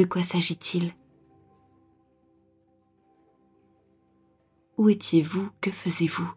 De 0.00 0.06
quoi 0.06 0.22
s'agit-il? 0.22 0.94
Où 4.78 4.88
étiez-vous? 4.88 5.50
Que 5.60 5.70
faisiez-vous? 5.70 6.32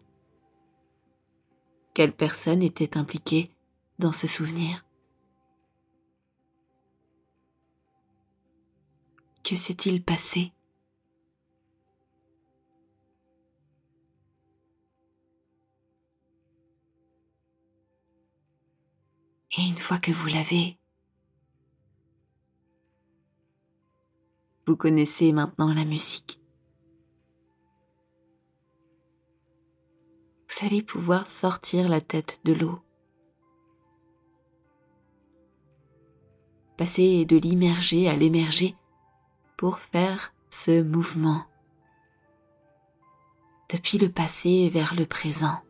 Quelle 1.93 2.13
personne 2.13 2.61
était 2.61 2.97
impliquée 2.97 3.49
dans 3.99 4.11
ce 4.11 4.27
souvenir? 4.27 4.85
Que 9.45 9.55
s'est-il 9.55 10.03
passé? 10.03 10.51
Et 19.57 19.61
une 19.61 19.77
fois 19.77 19.99
que 19.99 20.11
vous 20.11 20.27
l'avez, 20.27 20.77
vous 24.65 24.77
connaissez 24.77 25.33
maintenant 25.33 25.73
la 25.73 25.85
musique. 25.85 26.39
Vous 30.49 30.65
allez 30.65 30.81
pouvoir 30.81 31.27
sortir 31.27 31.89
la 31.89 31.99
tête 31.99 32.41
de 32.45 32.53
l'eau. 32.53 32.79
Passer 36.77 37.25
de 37.25 37.37
l'immerger 37.37 38.07
à 38.07 38.15
l'émerger 38.15 38.75
pour 39.57 39.79
faire 39.79 40.33
ce 40.49 40.81
mouvement 40.81 41.43
depuis 43.69 43.97
le 43.97 44.09
passé 44.09 44.69
vers 44.69 44.93
le 44.93 45.05
présent 45.05 45.61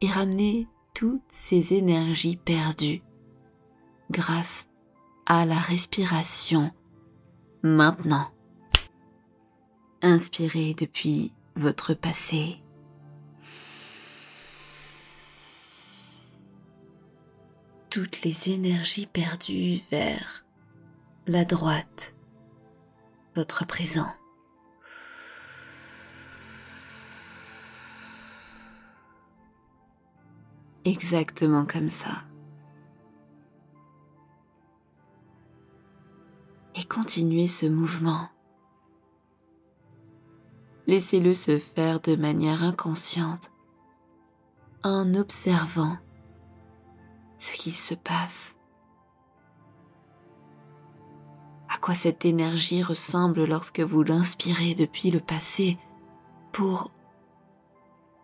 et 0.00 0.08
ramener 0.08 0.68
toutes 0.94 1.22
ces 1.28 1.74
énergies 1.74 2.36
perdues 2.36 3.02
grâce 4.10 4.68
à 5.26 5.44
la 5.44 5.58
respiration 5.58 6.72
maintenant. 7.62 8.30
Inspirez 10.02 10.74
depuis 10.74 11.32
votre 11.54 11.94
passé. 11.94 12.62
Toutes 17.90 18.22
les 18.22 18.50
énergies 18.50 19.06
perdues 19.06 19.80
vers 19.90 20.44
la 21.26 21.44
droite, 21.44 22.14
votre 23.34 23.66
présent. 23.66 24.12
exactement 30.86 31.66
comme 31.66 31.90
ça. 31.90 32.25
Et 36.78 36.84
continuez 36.84 37.46
ce 37.46 37.66
mouvement. 37.66 38.28
Laissez-le 40.86 41.34
se 41.34 41.58
faire 41.58 42.00
de 42.00 42.16
manière 42.16 42.62
inconsciente 42.62 43.50
en 44.84 45.14
observant 45.14 45.96
ce 47.38 47.52
qui 47.52 47.70
se 47.70 47.94
passe. 47.94 48.56
À 51.68 51.78
quoi 51.78 51.94
cette 51.94 52.24
énergie 52.24 52.82
ressemble 52.82 53.44
lorsque 53.46 53.80
vous 53.80 54.02
l'inspirez 54.02 54.74
depuis 54.74 55.10
le 55.10 55.20
passé 55.20 55.78
pour 56.52 56.90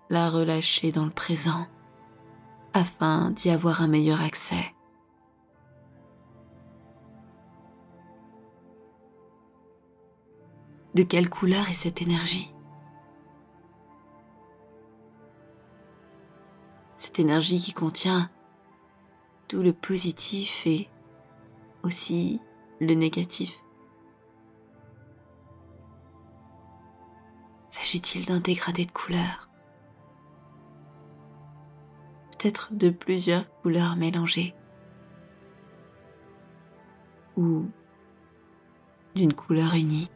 la 0.09 0.31
relâcher 0.31 0.93
dans 0.93 1.05
le 1.05 1.11
présent 1.11 1.67
afin 2.75 3.31
d'y 3.31 3.51
avoir 3.51 3.83
un 3.83 3.89
meilleur 3.89 4.21
accès. 4.21 4.75
De 10.95 11.03
quelle 11.03 11.31
couleur 11.31 11.71
est 11.71 11.75
cette 11.75 12.03
énergie? 12.03 12.53
Cette 16.97 17.19
énergie 17.19 17.59
qui 17.59 17.73
contient 17.73 18.31
tout 19.49 19.63
le 19.63 19.73
positif 19.73 20.67
et 20.67 20.91
aussi 21.83 22.43
le 22.81 22.95
négatif. 22.95 23.65
S'agit-il 27.71 28.27
d'un 28.27 28.41
dégradé 28.41 28.85
de 28.85 28.93
couleur? 28.93 29.49
Peut-être 32.33 32.75
de 32.75 32.91
plusieurs 32.91 33.51
couleurs 33.63 33.97
mélangées 33.97 34.55
ou 37.37 37.71
d'une 39.15 39.33
couleur 39.33 39.75
unie. 39.75 40.11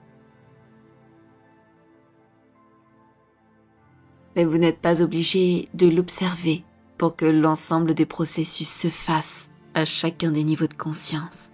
Mais 4.37 4.45
vous 4.45 4.59
n'êtes 4.59 4.81
pas 4.81 5.03
obligé 5.03 5.69
de 5.75 5.89
l'observer 5.89 6.65
pour 6.99 7.17
que 7.17 7.27
l'ensemble 7.27 7.95
des 7.95 8.07
processus 8.07 8.69
se 8.69 8.89
fasse 8.89 9.51
à 9.75 9.85
chacun 9.85 10.31
des 10.31 10.45
niveaux 10.45 10.67
de 10.67 10.75
conscience. 10.75 11.51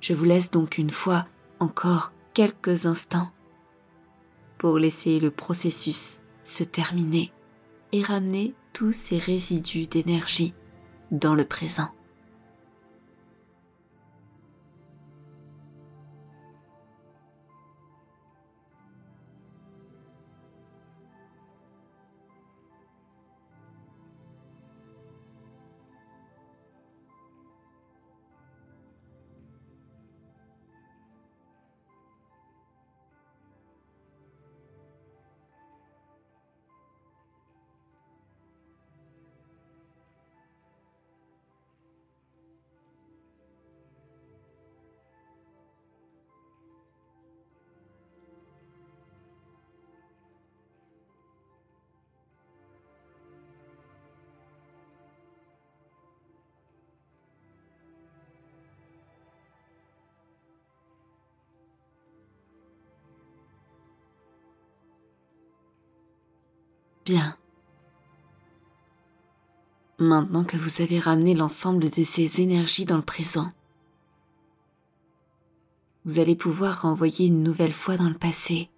Je 0.00 0.12
vous 0.12 0.24
laisse 0.24 0.50
donc 0.50 0.76
une 0.78 0.90
fois 0.90 1.26
encore 1.58 2.12
quelques 2.34 2.86
instants 2.86 3.30
pour 4.58 4.78
laisser 4.78 5.20
le 5.20 5.30
processus 5.30 6.20
se 6.42 6.64
terminer 6.64 7.32
et 7.92 8.02
ramener 8.02 8.54
tous 8.72 8.92
ces 8.92 9.18
résidus 9.18 9.86
d'énergie 9.86 10.54
dans 11.10 11.34
le 11.34 11.44
présent. 11.44 11.88
Bien. 67.10 67.36
Maintenant 69.98 70.44
que 70.44 70.56
vous 70.56 70.80
avez 70.80 71.00
ramené 71.00 71.34
l'ensemble 71.34 71.90
de 71.90 72.04
ces 72.04 72.40
énergies 72.40 72.84
dans 72.84 72.98
le 72.98 73.02
présent, 73.02 73.50
vous 76.04 76.20
allez 76.20 76.36
pouvoir 76.36 76.82
renvoyer 76.82 77.26
une 77.26 77.42
nouvelle 77.42 77.72
fois 77.72 77.96
dans 77.96 78.08
le 78.08 78.16
passé 78.16 78.70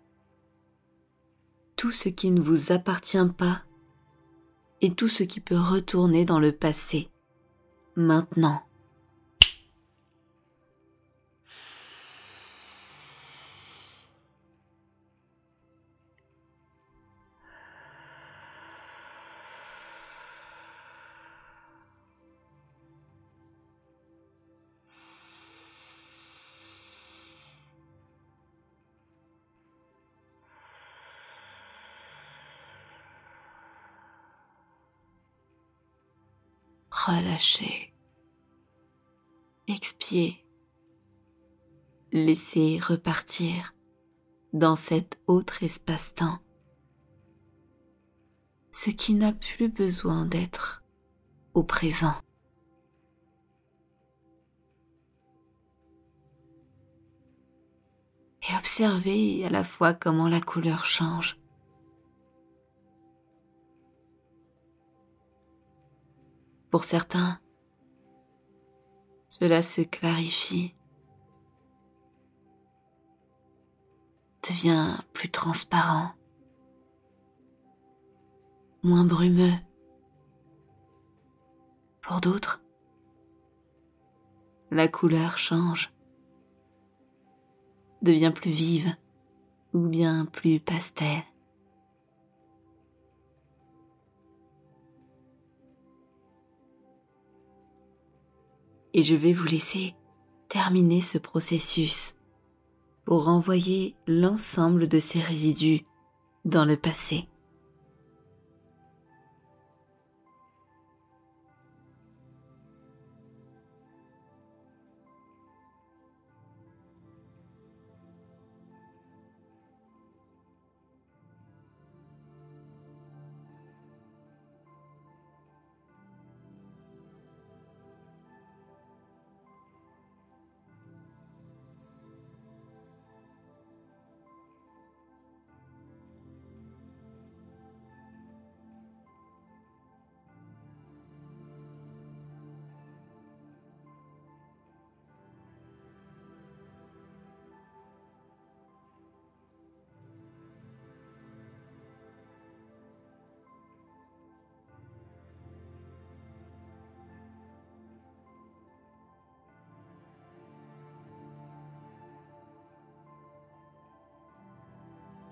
tout 1.76 1.91
ce 1.91 2.09
qui 2.09 2.30
ne 2.30 2.41
vous 2.41 2.72
appartient 2.72 3.18
pas 3.37 3.64
et 4.80 4.95
tout 4.95 5.09
ce 5.09 5.24
qui 5.24 5.41
peut 5.41 5.61
retourner 5.61 6.24
dans 6.24 6.41
le 6.41 6.53
passé, 6.53 7.11
maintenant. 7.97 8.62
Relâchez, 37.23 37.95
expiez, 39.68 40.45
laissez 42.12 42.79
repartir 42.79 43.75
dans 44.53 44.77
cet 44.77 45.20
autre 45.27 45.62
espace-temps 45.62 46.39
ce 48.70 48.91
qui 48.91 49.14
n'a 49.14 49.33
plus 49.33 49.68
besoin 49.68 50.25
d'être 50.25 50.83
au 51.55 51.62
présent. 51.62 52.14
Et 58.49 58.57
observez 58.57 59.45
à 59.45 59.51
la 59.51 59.62
fois 59.62 59.95
comment 59.95 60.29
la 60.29 60.41
couleur 60.41 60.85
change. 60.85 61.41
Pour 66.73 66.85
certains, 66.85 67.39
cela 69.29 69.61
se 69.61 69.83
clarifie, 69.83 70.75
devient 74.49 74.97
plus 75.12 75.31
transparent 75.31 76.12
moins 78.83 79.05
brumeux. 79.05 79.53
Pour 82.01 82.23
d'autres, 82.23 82.64
la 84.70 84.89
couleur 84.89 85.37
change, 85.37 85.93
devient 88.01 88.33
plus 88.35 88.51
vive 88.51 88.97
ou 89.75 89.89
bien 89.89 90.25
plus 90.25 90.59
pastel. 90.59 91.23
Et 98.95 99.03
je 99.03 99.16
vais 99.16 99.32
vous 99.32 99.47
laisser 99.47 99.95
terminer 100.49 101.01
ce 101.01 101.18
processus 101.18 102.14
pour 103.05 103.24
renvoyer 103.24 103.95
l'ensemble 104.07 104.88
de 104.88 104.99
ces 104.99 105.20
résidus 105.20 105.84
dans 106.45 106.64
le 106.64 106.76
passé. 106.76 107.28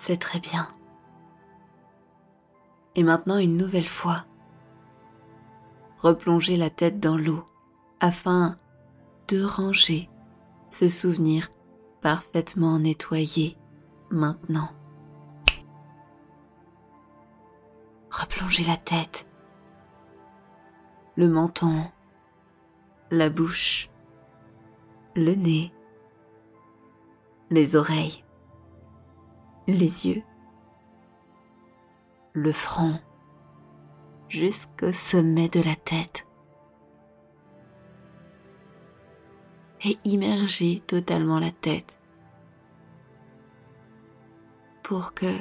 C'est 0.00 0.16
très 0.16 0.40
bien. 0.40 0.66
Et 2.94 3.02
maintenant 3.02 3.36
une 3.36 3.58
nouvelle 3.58 3.86
fois, 3.86 4.24
replongez 5.98 6.56
la 6.56 6.70
tête 6.70 7.00
dans 7.00 7.18
l'eau 7.18 7.44
afin 8.00 8.56
de 9.28 9.44
ranger 9.44 10.08
ce 10.70 10.88
souvenir 10.88 11.50
parfaitement 12.00 12.78
nettoyé 12.78 13.58
maintenant. 14.08 14.70
Replongez 18.10 18.64
la 18.64 18.78
tête, 18.78 19.28
le 21.14 21.28
menton, 21.28 21.84
la 23.10 23.28
bouche, 23.28 23.90
le 25.14 25.34
nez, 25.34 25.74
les 27.50 27.76
oreilles 27.76 28.24
les 29.66 30.08
yeux, 30.08 30.22
le 32.32 32.52
front, 32.52 32.98
jusqu'au 34.28 34.92
sommet 34.92 35.48
de 35.48 35.60
la 35.60 35.76
tête. 35.76 36.26
Et 39.84 39.98
immergez 40.04 40.80
totalement 40.80 41.38
la 41.38 41.50
tête 41.50 41.98
pour 44.82 45.14
que 45.14 45.32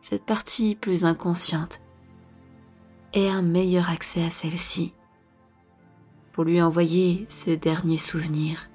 cette 0.00 0.24
partie 0.24 0.74
plus 0.76 1.04
inconsciente 1.04 1.80
ait 3.12 3.28
un 3.28 3.42
meilleur 3.42 3.90
accès 3.90 4.24
à 4.24 4.30
celle-ci, 4.30 4.94
pour 6.32 6.44
lui 6.44 6.62
envoyer 6.62 7.26
ce 7.28 7.50
dernier 7.50 7.98
souvenir 7.98 8.70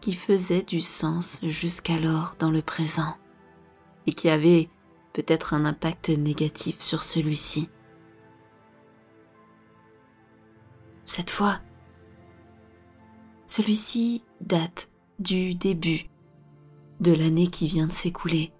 qui 0.00 0.14
faisait 0.14 0.62
du 0.62 0.80
sens 0.80 1.38
jusqu'alors 1.42 2.34
dans 2.38 2.50
le 2.50 2.62
présent 2.62 3.16
qui 4.14 4.28
avait 4.28 4.68
peut-être 5.12 5.54
un 5.54 5.64
impact 5.64 6.08
négatif 6.10 6.80
sur 6.80 7.02
celui-ci. 7.02 7.68
Cette 11.04 11.30
fois, 11.30 11.60
celui-ci 13.46 14.24
date 14.40 14.90
du 15.18 15.54
début 15.54 16.08
de 17.00 17.12
l'année 17.12 17.48
qui 17.48 17.66
vient 17.66 17.86
de 17.86 17.92
s'écouler. 17.92 18.52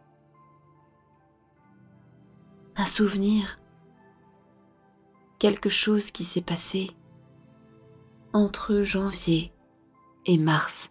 Un 2.76 2.86
souvenir, 2.86 3.60
quelque 5.38 5.68
chose 5.68 6.10
qui 6.10 6.24
s'est 6.24 6.40
passé 6.40 6.90
entre 8.32 8.82
janvier 8.82 9.52
et 10.26 10.38
mars 10.38 10.90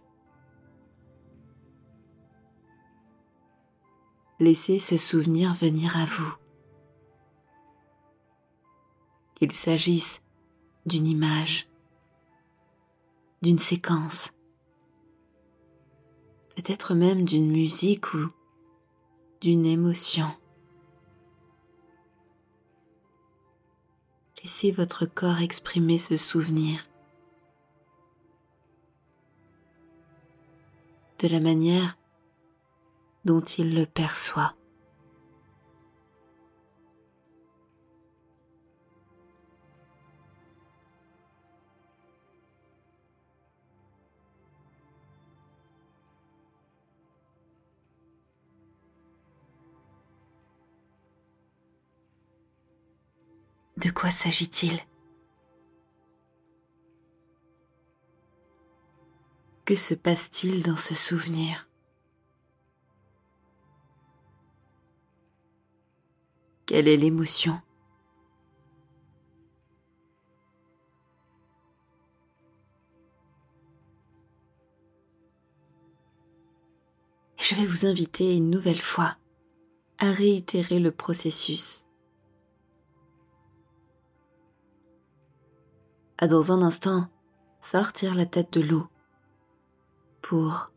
laissez 4.40 4.78
ce 4.78 4.96
souvenir 4.96 5.54
venir 5.54 5.96
à 5.98 6.06
vous. 6.06 6.34
Qu'il 9.34 9.52
s'agisse 9.52 10.22
d'une 10.86 11.06
image, 11.06 11.68
d'une 13.42 13.58
séquence, 13.58 14.32
peut-être 16.56 16.94
même 16.94 17.24
d'une 17.24 17.50
musique 17.50 18.12
ou 18.14 18.30
d'une 19.42 19.66
émotion. 19.66 20.28
Laissez 24.42 24.72
votre 24.72 25.04
corps 25.04 25.42
exprimer 25.42 25.98
ce 25.98 26.16
souvenir 26.16 26.86
de 31.18 31.28
la 31.28 31.40
manière 31.40 31.99
dont 33.24 33.40
il 33.40 33.74
le 33.74 33.86
perçoit. 33.86 34.54
De 53.76 53.88
quoi 53.88 54.10
s'agit-il? 54.10 54.78
Que 59.64 59.74
se 59.74 59.94
passe-t-il 59.94 60.62
dans 60.62 60.76
ce 60.76 60.94
souvenir? 60.94 61.69
Quelle 66.70 66.86
est 66.86 66.96
l'émotion. 66.96 67.60
Je 77.38 77.56
vais 77.56 77.66
vous 77.66 77.86
inviter 77.86 78.36
une 78.36 78.50
nouvelle 78.50 78.78
fois 78.78 79.16
à 79.98 80.12
réitérer 80.12 80.78
le 80.78 80.92
processus, 80.92 81.86
à 86.18 86.28
dans 86.28 86.52
un 86.52 86.62
instant 86.62 87.08
sortir 87.60 88.14
la 88.14 88.26
tête 88.26 88.52
de 88.52 88.60
l'eau 88.60 88.86
pour 90.22 90.70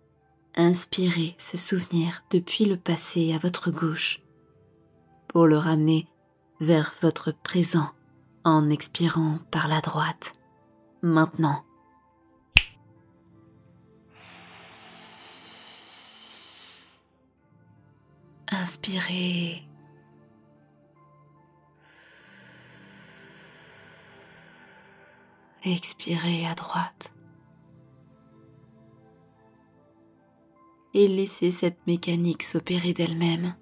inspirer 0.56 1.36
ce 1.38 1.56
souvenir 1.56 2.24
depuis 2.32 2.66
le 2.66 2.78
passé 2.78 3.32
à 3.36 3.38
votre 3.38 3.70
gauche, 3.70 4.23
pour 5.34 5.48
le 5.48 5.58
ramener 5.58 6.08
vers 6.62 6.94
votre 7.02 7.32
présent 7.32 7.90
en 8.44 8.70
expirant 8.70 9.40
par 9.50 9.68
la 9.68 9.82
droite. 9.82 10.36
Maintenant. 11.02 11.66
Inspirez. 18.52 19.64
Expirez 25.66 26.46
à 26.46 26.54
droite. 26.54 27.16
Et 30.94 31.08
laissez 31.08 31.50
cette 31.50 31.88
mécanique 31.88 32.44
s'opérer 32.44 32.94
d'elle-même. 32.94 33.56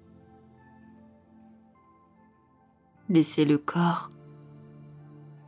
Laissez 3.12 3.44
le 3.44 3.58
corps 3.58 4.10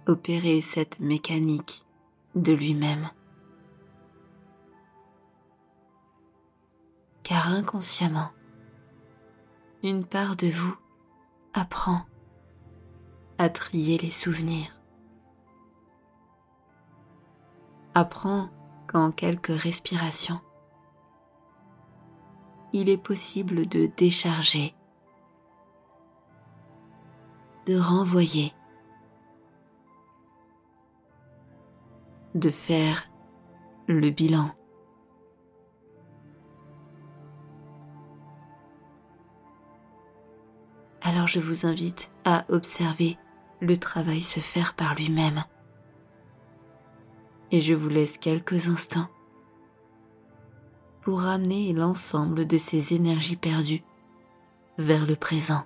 opérer 0.06 0.60
cette 0.60 1.00
mécanique 1.00 1.86
de 2.34 2.52
lui-même. 2.52 3.08
Car 7.22 7.48
inconsciemment, 7.48 8.28
une 9.82 10.04
part 10.04 10.36
de 10.36 10.48
vous 10.48 10.76
apprend 11.54 12.02
à 13.38 13.48
trier 13.48 13.96
les 13.96 14.10
souvenirs. 14.10 14.78
Apprend 17.94 18.50
qu'en 18.86 19.10
quelques 19.10 19.46
respirations, 19.46 20.42
il 22.74 22.90
est 22.90 23.02
possible 23.02 23.66
de 23.66 23.90
décharger, 23.96 24.74
de 27.66 27.78
renvoyer, 27.78 28.52
de 32.34 32.50
faire 32.50 33.08
le 33.86 34.10
bilan. 34.10 34.50
Alors 41.02 41.26
je 41.26 41.40
vous 41.40 41.66
invite 41.66 42.10
à 42.24 42.44
observer 42.48 43.18
le 43.60 43.76
travail 43.76 44.22
se 44.22 44.40
faire 44.40 44.74
par 44.74 44.94
lui-même. 44.94 45.44
Et 47.50 47.60
je 47.60 47.74
vous 47.74 47.88
laisse 47.88 48.18
quelques 48.18 48.68
instants 48.68 49.08
pour 51.02 51.20
ramener 51.20 51.72
l'ensemble 51.74 52.46
de 52.46 52.56
ces 52.56 52.94
énergies 52.94 53.36
perdues 53.36 53.84
vers 54.78 55.06
le 55.06 55.14
présent. 55.14 55.64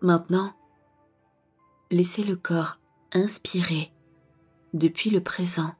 Maintenant, 0.00 0.52
laissez 1.90 2.22
le 2.22 2.36
corps 2.36 2.78
inspirer 3.12 3.92
depuis 4.74 5.10
le 5.10 5.22
présent 5.22 5.74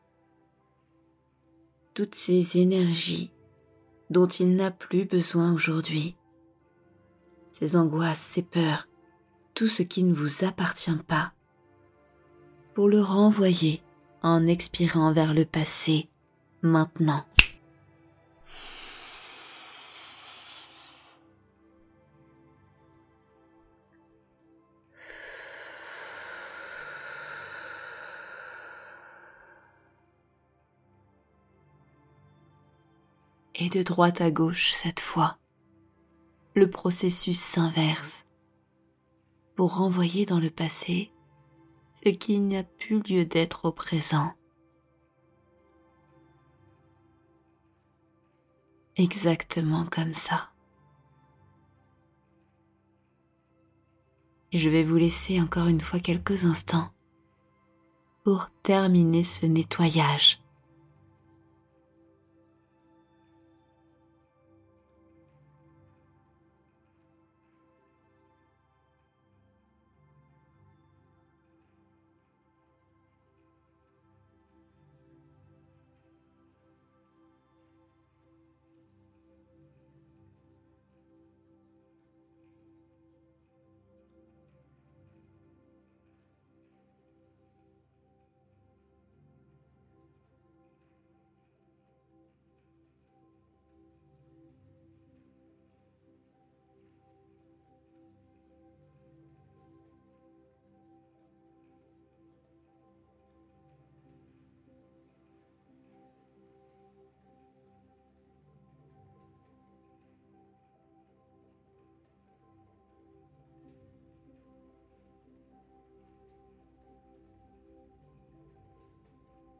toutes 1.94 2.14
ces 2.14 2.58
énergies 2.58 3.32
dont 4.10 4.26
il 4.26 4.54
n'a 4.54 4.70
plus 4.70 5.04
besoin 5.04 5.52
aujourd'hui, 5.52 6.16
ces 7.52 7.76
angoisses, 7.76 8.20
ces 8.20 8.42
peurs, 8.42 8.86
tout 9.54 9.66
ce 9.66 9.82
qui 9.82 10.02
ne 10.02 10.12
vous 10.12 10.44
appartient 10.44 10.96
pas, 11.06 11.32
pour 12.74 12.88
le 12.88 13.00
renvoyer 13.00 13.82
en 14.22 14.46
expirant 14.46 15.12
vers 15.12 15.32
le 15.32 15.44
passé 15.44 16.10
maintenant. 16.62 17.24
Et 33.56 33.70
de 33.70 33.82
droite 33.82 34.20
à 34.20 34.30
gauche 34.30 34.72
cette 34.72 35.00
fois. 35.00 35.38
Le 36.54 36.70
processus 36.70 37.40
s'inverse 37.40 38.26
pour 39.56 39.76
renvoyer 39.76 40.26
dans 40.26 40.38
le 40.38 40.50
passé 40.50 41.12
ce 41.94 42.10
qui 42.10 42.38
n'a 42.38 42.62
plus 42.62 43.00
lieu 43.02 43.24
d'être 43.24 43.64
au 43.64 43.72
présent. 43.72 44.32
Exactement 48.96 49.86
comme 49.86 50.12
ça. 50.12 50.50
Je 54.52 54.70
vais 54.70 54.82
vous 54.82 54.96
laisser 54.96 55.40
encore 55.40 55.66
une 55.66 55.80
fois 55.80 56.00
quelques 56.00 56.44
instants 56.44 56.90
pour 58.24 58.48
terminer 58.62 59.22
ce 59.22 59.46
nettoyage. 59.46 60.45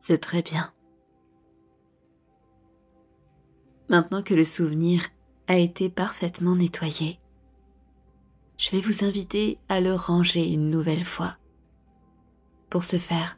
C'est 0.09 0.19
très 0.19 0.41
bien. 0.41 0.73
Maintenant 3.89 4.23
que 4.23 4.35
le 4.35 4.45
souvenir 4.45 5.03
a 5.49 5.59
été 5.59 5.89
parfaitement 5.89 6.55
nettoyé, 6.55 7.19
je 8.57 8.71
vais 8.71 8.81
vous 8.81 9.05
inviter 9.05 9.59
à 9.69 9.81
le 9.81 9.95
ranger 9.95 10.49
une 10.49 10.71
nouvelle 10.71 11.03
fois. 11.03 11.37
Pour 12.71 12.85
ce 12.85 12.99
faire, 12.99 13.37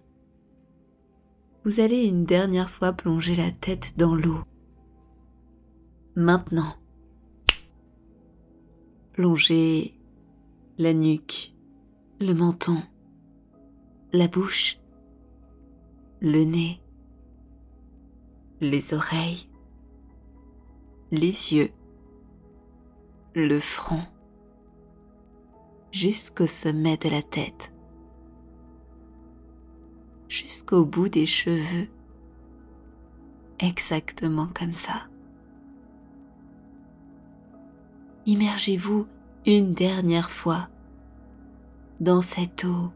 vous 1.65 1.81
allez 1.81 2.05
une 2.05 2.27
dernière 2.27 2.69
fois 2.69 2.93
plonger 2.93 3.35
la 3.35 3.51
tête 3.51 3.97
dans 3.97 4.15
l'eau. 4.15 4.43
Maintenant, 6.17 6.77
plongez 9.15 9.99
la 10.77 10.93
nuque, 10.93 11.55
le 12.21 12.35
menton, 12.35 12.83
la 14.13 14.29
bouche, 14.29 14.79
le 16.21 16.43
nez, 16.45 16.81
les 18.61 18.93
oreilles, 18.93 19.49
les 21.13 21.55
yeux, 21.55 21.71
le 23.35 23.61
front, 23.61 24.03
jusqu'au 25.93 26.47
sommet 26.47 26.97
de 26.97 27.09
la 27.09 27.23
tête, 27.23 27.73
jusqu'au 30.29 30.85
bout 30.85 31.09
des 31.09 31.27
cheveux, 31.27 31.89
exactement 33.61 34.49
comme 34.49 34.73
ça. 34.73 35.09
Immergez-vous 38.27 39.07
une 39.47 39.73
dernière 39.73 40.31
fois 40.31 40.69
dans 42.01 42.23
cette 42.23 42.65
eau 42.65 42.93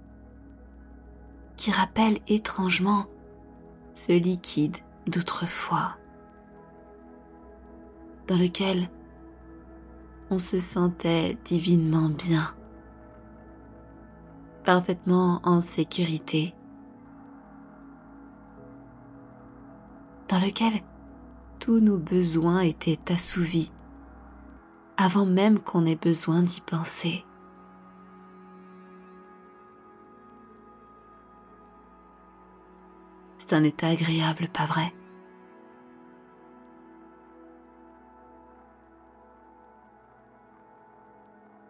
qui 1.56 1.70
rappelle 1.70 2.18
étrangement 2.26 3.06
ce 3.94 4.12
liquide 4.12 4.76
d'autrefois, 5.06 5.96
dans 8.26 8.36
lequel 8.36 8.88
on 10.30 10.38
se 10.38 10.58
sentait 10.58 11.36
divinement 11.44 12.08
bien, 12.08 12.54
parfaitement 14.64 15.40
en 15.44 15.60
sécurité, 15.60 16.54
dans 20.28 20.38
lequel 20.38 20.72
tous 21.58 21.80
nos 21.80 21.98
besoins 21.98 22.60
étaient 22.60 23.12
assouvis 23.12 23.72
avant 24.96 25.26
même 25.26 25.58
qu'on 25.58 25.84
ait 25.84 25.96
besoin 25.96 26.42
d'y 26.42 26.60
penser. 26.60 27.24
Un 33.50 33.64
état 33.64 33.88
agréable, 33.88 34.48
pas 34.48 34.64
vrai? 34.64 34.94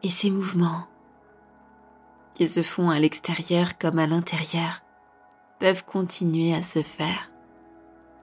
Et 0.05 0.11
ces 0.11 0.31
mouvements, 0.31 0.87
qui 2.37 2.47
se 2.47 2.63
font 2.63 2.91
à 2.91 3.01
l'extérieur 3.01 3.79
comme 3.79 3.99
à 3.99 4.07
l'intérieur, 4.07 4.81
peuvent 5.59 5.85
continuer 5.85 6.55
à 6.55 6.63
se 6.63 6.83
faire 6.83 7.33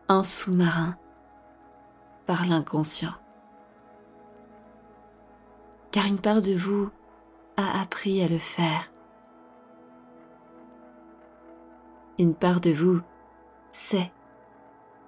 en 0.08 0.24
sous-marin 0.24 0.97
par 2.26 2.45
l'inconscient. 2.45 3.16
Car 5.91 6.06
une 6.06 6.20
part 6.20 6.41
de 6.41 6.54
vous 6.54 6.89
a 7.58 7.82
appris 7.82 8.24
à 8.24 8.30
le 8.30 8.38
faire. 8.38 8.91
Une 12.18 12.36
part 12.36 12.62
de 12.62 12.72
vous 12.72 13.02
sait 13.72 14.11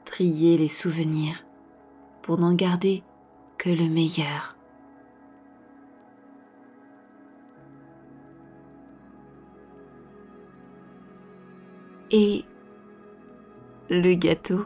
trier 0.05 0.57
les 0.57 0.67
souvenirs 0.67 1.45
pour 2.21 2.37
n'en 2.37 2.53
garder 2.53 3.03
que 3.57 3.69
le 3.69 3.87
meilleur. 3.87 4.57
Et 12.11 12.43
le 13.89 14.15
gâteau 14.15 14.65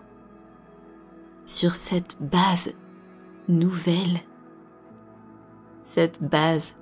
sur 1.46 1.76
cette 1.76 2.18
base 2.20 2.74
nouvelle, 3.48 4.20
cette 5.84 6.24
base 6.24 6.76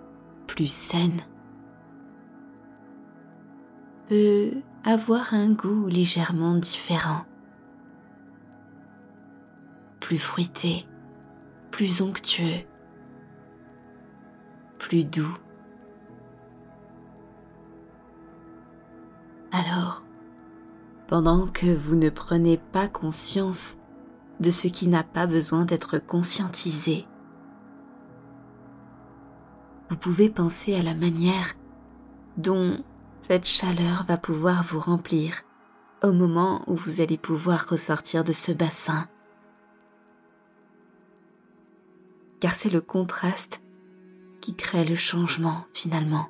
plus 0.48 0.72
saine, 0.72 1.22
peut 4.08 4.62
avoir 4.86 5.34
un 5.34 5.50
goût 5.50 5.88
légèrement 5.88 6.56
différent, 6.56 7.24
plus 10.02 10.18
fruité, 10.18 10.86
plus 11.72 12.02
onctueux, 12.02 12.66
plus 14.78 15.06
doux. 15.06 15.38
Alors, 19.54 20.04
pendant 21.08 21.48
que 21.48 21.74
vous 21.74 21.96
ne 21.96 22.10
prenez 22.10 22.58
pas 22.58 22.90
conscience 22.90 23.78
de 24.42 24.50
ce 24.50 24.68
qui 24.68 24.90
n'a 24.90 25.04
pas 25.04 25.28
besoin 25.28 25.64
d'être 25.64 25.98
conscientisé, 25.98 27.06
vous 29.90 29.96
pouvez 29.96 30.30
penser 30.30 30.76
à 30.76 30.82
la 30.82 30.96
manière 30.96 31.54
dont 32.36 32.84
cette 33.24 33.46
chaleur 33.46 34.04
va 34.06 34.18
pouvoir 34.18 34.64
vous 34.64 34.82
remplir 34.82 35.44
au 36.04 36.12
moment 36.12 36.62
où 36.68 36.76
vous 36.76 37.00
allez 37.00 37.18
pouvoir 37.18 37.70
ressortir 37.70 38.26
de 38.26 38.34
ce 38.34 38.52
bassin. 38.52 39.08
Car 42.42 42.54
c'est 42.54 42.70
le 42.70 42.82
contraste 42.82 43.64
qui 44.42 44.54
crée 44.54 44.84
le 44.84 44.96
changement 44.96 45.64
finalement. 45.74 46.28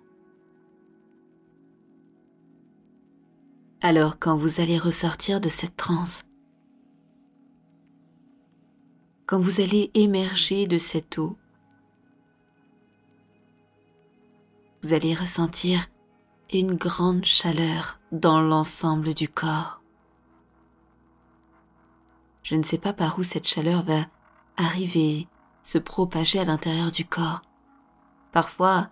Alors 3.82 4.20
quand 4.20 4.38
vous 4.38 4.62
allez 4.62 4.78
ressortir 4.78 5.42
de 5.42 5.50
cette 5.50 5.76
transe, 5.76 6.26
quand 9.26 9.40
vous 9.40 9.62
allez 9.62 9.90
émerger 9.96 10.68
de 10.68 10.78
cette 10.78 11.18
eau, 11.18 11.40
vous 14.84 14.94
allez 14.94 15.16
ressentir 15.16 15.88
une 16.60 16.76
grande 16.76 17.26
chaleur 17.26 18.00
dans 18.12 18.42
l'ensemble 18.42 19.14
du 19.14 19.28
corps. 19.28 19.82
Je 22.44 22.56
ne 22.56 22.64
sais 22.64 22.78
pas 22.78 22.94
par 22.94 23.18
où 23.18 23.24
cette 23.24 23.48
chaleur 23.48 23.84
va 23.84 24.06
arriver, 24.58 25.28
se 25.64 25.78
propager 25.78 26.40
à 26.40 26.46
l'intérieur 26.46 26.92
du 26.92 27.06
corps. 27.06 27.42
Parfois, 28.32 28.90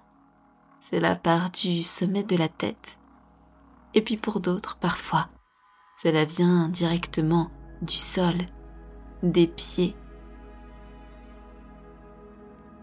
cela 0.80 1.16
part 1.16 1.52
du 1.52 1.84
sommet 1.84 2.24
de 2.24 2.36
la 2.36 2.50
tête, 2.50 2.98
et 3.94 4.02
puis 4.02 4.18
pour 4.18 4.40
d'autres, 4.40 4.78
parfois, 4.78 5.30
cela 5.98 6.26
vient 6.26 6.70
directement 6.70 7.52
du 7.82 7.98
sol, 7.98 8.38
des 9.22 9.48
pieds. 9.48 9.96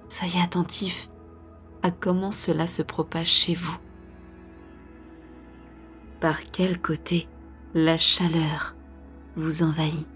Soyez 0.09 0.41
attentifs 0.41 1.09
à 1.83 1.91
comment 1.91 2.33
cela 2.33 2.67
se 2.67 2.83
propage 2.83 3.29
chez 3.29 3.55
vous 3.55 3.79
par 6.21 6.41
quel 6.53 6.81
côté 6.81 7.29
la 7.75 7.97
chaleur 7.97 8.75
vous 9.37 9.63
envahit? 9.63 10.09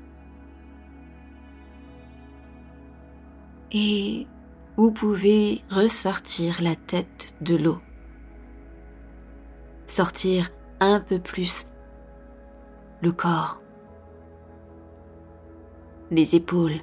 Et 3.72 4.26
vous 4.76 4.90
pouvez 4.90 5.62
ressortir 5.70 6.62
la 6.62 6.76
tête 6.76 7.34
de 7.40 7.57
l'eau, 7.57 7.78
sortir 9.86 10.50
un 10.80 11.00
peu 11.00 11.18
plus 11.18 11.68
le 13.00 13.12
corps, 13.12 13.62
les 16.11 16.34
épaules, 16.34 16.80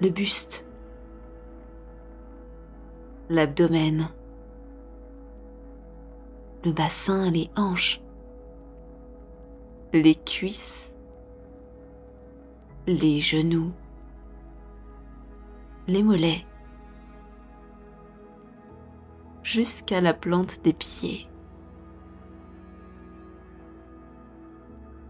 le 0.00 0.10
buste, 0.10 0.68
l'abdomen, 3.28 4.08
le 6.64 6.72
bassin, 6.72 7.30
les 7.30 7.50
hanches, 7.56 8.00
les 9.92 10.14
cuisses, 10.14 10.94
les 12.86 13.18
genoux, 13.18 13.72
les 15.86 16.02
mollets, 16.02 16.46
jusqu'à 19.42 20.00
la 20.00 20.14
plante 20.14 20.62
des 20.64 20.72
pieds. 20.72 21.28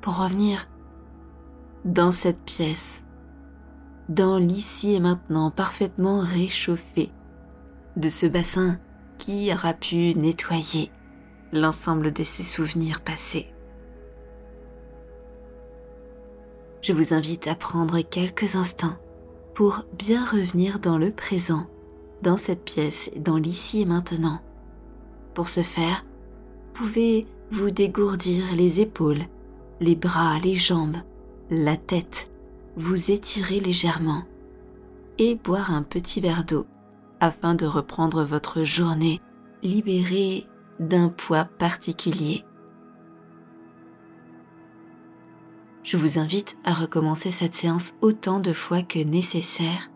Pour 0.00 0.18
revenir 0.22 0.68
dans 1.84 2.10
cette 2.10 2.42
pièce, 2.44 3.04
dans 4.08 4.38
l'ici 4.38 4.92
et 4.92 5.00
maintenant 5.00 5.50
parfaitement 5.50 6.18
réchauffé 6.20 7.10
de 7.96 8.08
ce 8.08 8.26
bassin 8.26 8.78
qui 9.18 9.50
aura 9.52 9.72
pu 9.72 10.14
nettoyer 10.14 10.90
l'ensemble 11.54 12.12
de 12.12 12.22
ses 12.22 12.42
souvenirs 12.42 13.00
passés. 13.00 13.46
Je 16.82 16.92
vous 16.92 17.14
invite 17.14 17.46
à 17.46 17.54
prendre 17.54 18.00
quelques 18.00 18.56
instants 18.56 18.96
pour 19.54 19.84
bien 19.96 20.24
revenir 20.24 20.78
dans 20.80 20.98
le 20.98 21.10
présent, 21.10 21.66
dans 22.22 22.36
cette 22.36 22.64
pièce, 22.64 23.10
dans 23.16 23.36
l'ici 23.36 23.80
et 23.80 23.86
maintenant. 23.86 24.40
Pour 25.32 25.48
ce 25.48 25.62
faire, 25.62 26.04
vous 26.74 26.84
pouvez 26.84 27.26
vous 27.50 27.70
dégourdir 27.70 28.54
les 28.54 28.80
épaules 28.80 29.24
les 29.80 29.96
bras, 29.96 30.38
les 30.38 30.54
jambes, 30.54 30.96
la 31.50 31.76
tête, 31.76 32.30
vous 32.76 33.10
étirer 33.10 33.60
légèrement 33.60 34.22
et 35.18 35.34
boire 35.34 35.72
un 35.72 35.82
petit 35.82 36.20
verre 36.20 36.44
d'eau 36.44 36.66
afin 37.20 37.54
de 37.54 37.66
reprendre 37.66 38.24
votre 38.24 38.64
journée 38.64 39.20
libérée 39.62 40.46
d'un 40.80 41.08
poids 41.08 41.44
particulier. 41.44 42.44
Je 45.82 45.96
vous 45.96 46.18
invite 46.18 46.56
à 46.64 46.72
recommencer 46.72 47.30
cette 47.30 47.54
séance 47.54 47.94
autant 48.00 48.40
de 48.40 48.52
fois 48.52 48.82
que 48.82 48.98
nécessaire 48.98 49.90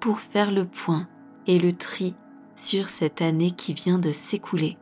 pour 0.00 0.20
faire 0.20 0.50
le 0.50 0.66
point 0.66 1.08
et 1.46 1.58
le 1.58 1.72
tri 1.72 2.14
sur 2.54 2.88
cette 2.88 3.22
année 3.22 3.52
qui 3.52 3.72
vient 3.72 3.98
de 3.98 4.10
s'écouler. 4.10 4.76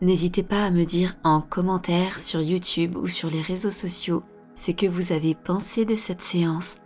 N'hésitez 0.00 0.42
pas 0.42 0.64
à 0.64 0.70
me 0.70 0.84
dire 0.84 1.14
en 1.24 1.42
commentaire 1.42 2.18
sur 2.18 2.40
YouTube 2.40 2.96
ou 2.96 3.06
sur 3.06 3.28
les 3.28 3.42
réseaux 3.42 3.70
sociaux 3.70 4.22
ce 4.54 4.70
que 4.72 4.86
vous 4.86 5.12
avez 5.12 5.34
pensé 5.34 5.84
de 5.84 5.94
cette 5.94 6.22
séance, 6.22 6.76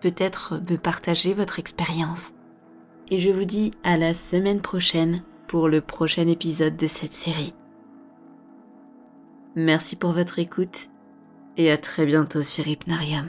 peut-être 0.00 0.60
me 0.70 0.76
partager 0.76 1.34
votre 1.34 1.58
expérience. 1.58 2.32
Et 3.10 3.18
je 3.18 3.30
vous 3.30 3.44
dis 3.44 3.70
à 3.82 3.96
la 3.96 4.14
semaine 4.14 4.60
prochaine 4.60 5.22
pour 5.46 5.68
le 5.68 5.80
prochain 5.80 6.26
épisode 6.26 6.76
de 6.76 6.86
cette 6.86 7.12
série. 7.12 7.54
Merci 9.54 9.96
pour 9.96 10.12
votre 10.12 10.38
écoute 10.38 10.88
et 11.56 11.70
à 11.70 11.78
très 11.78 12.06
bientôt 12.06 12.42
sur 12.42 12.66
Hypnarium. 12.66 13.28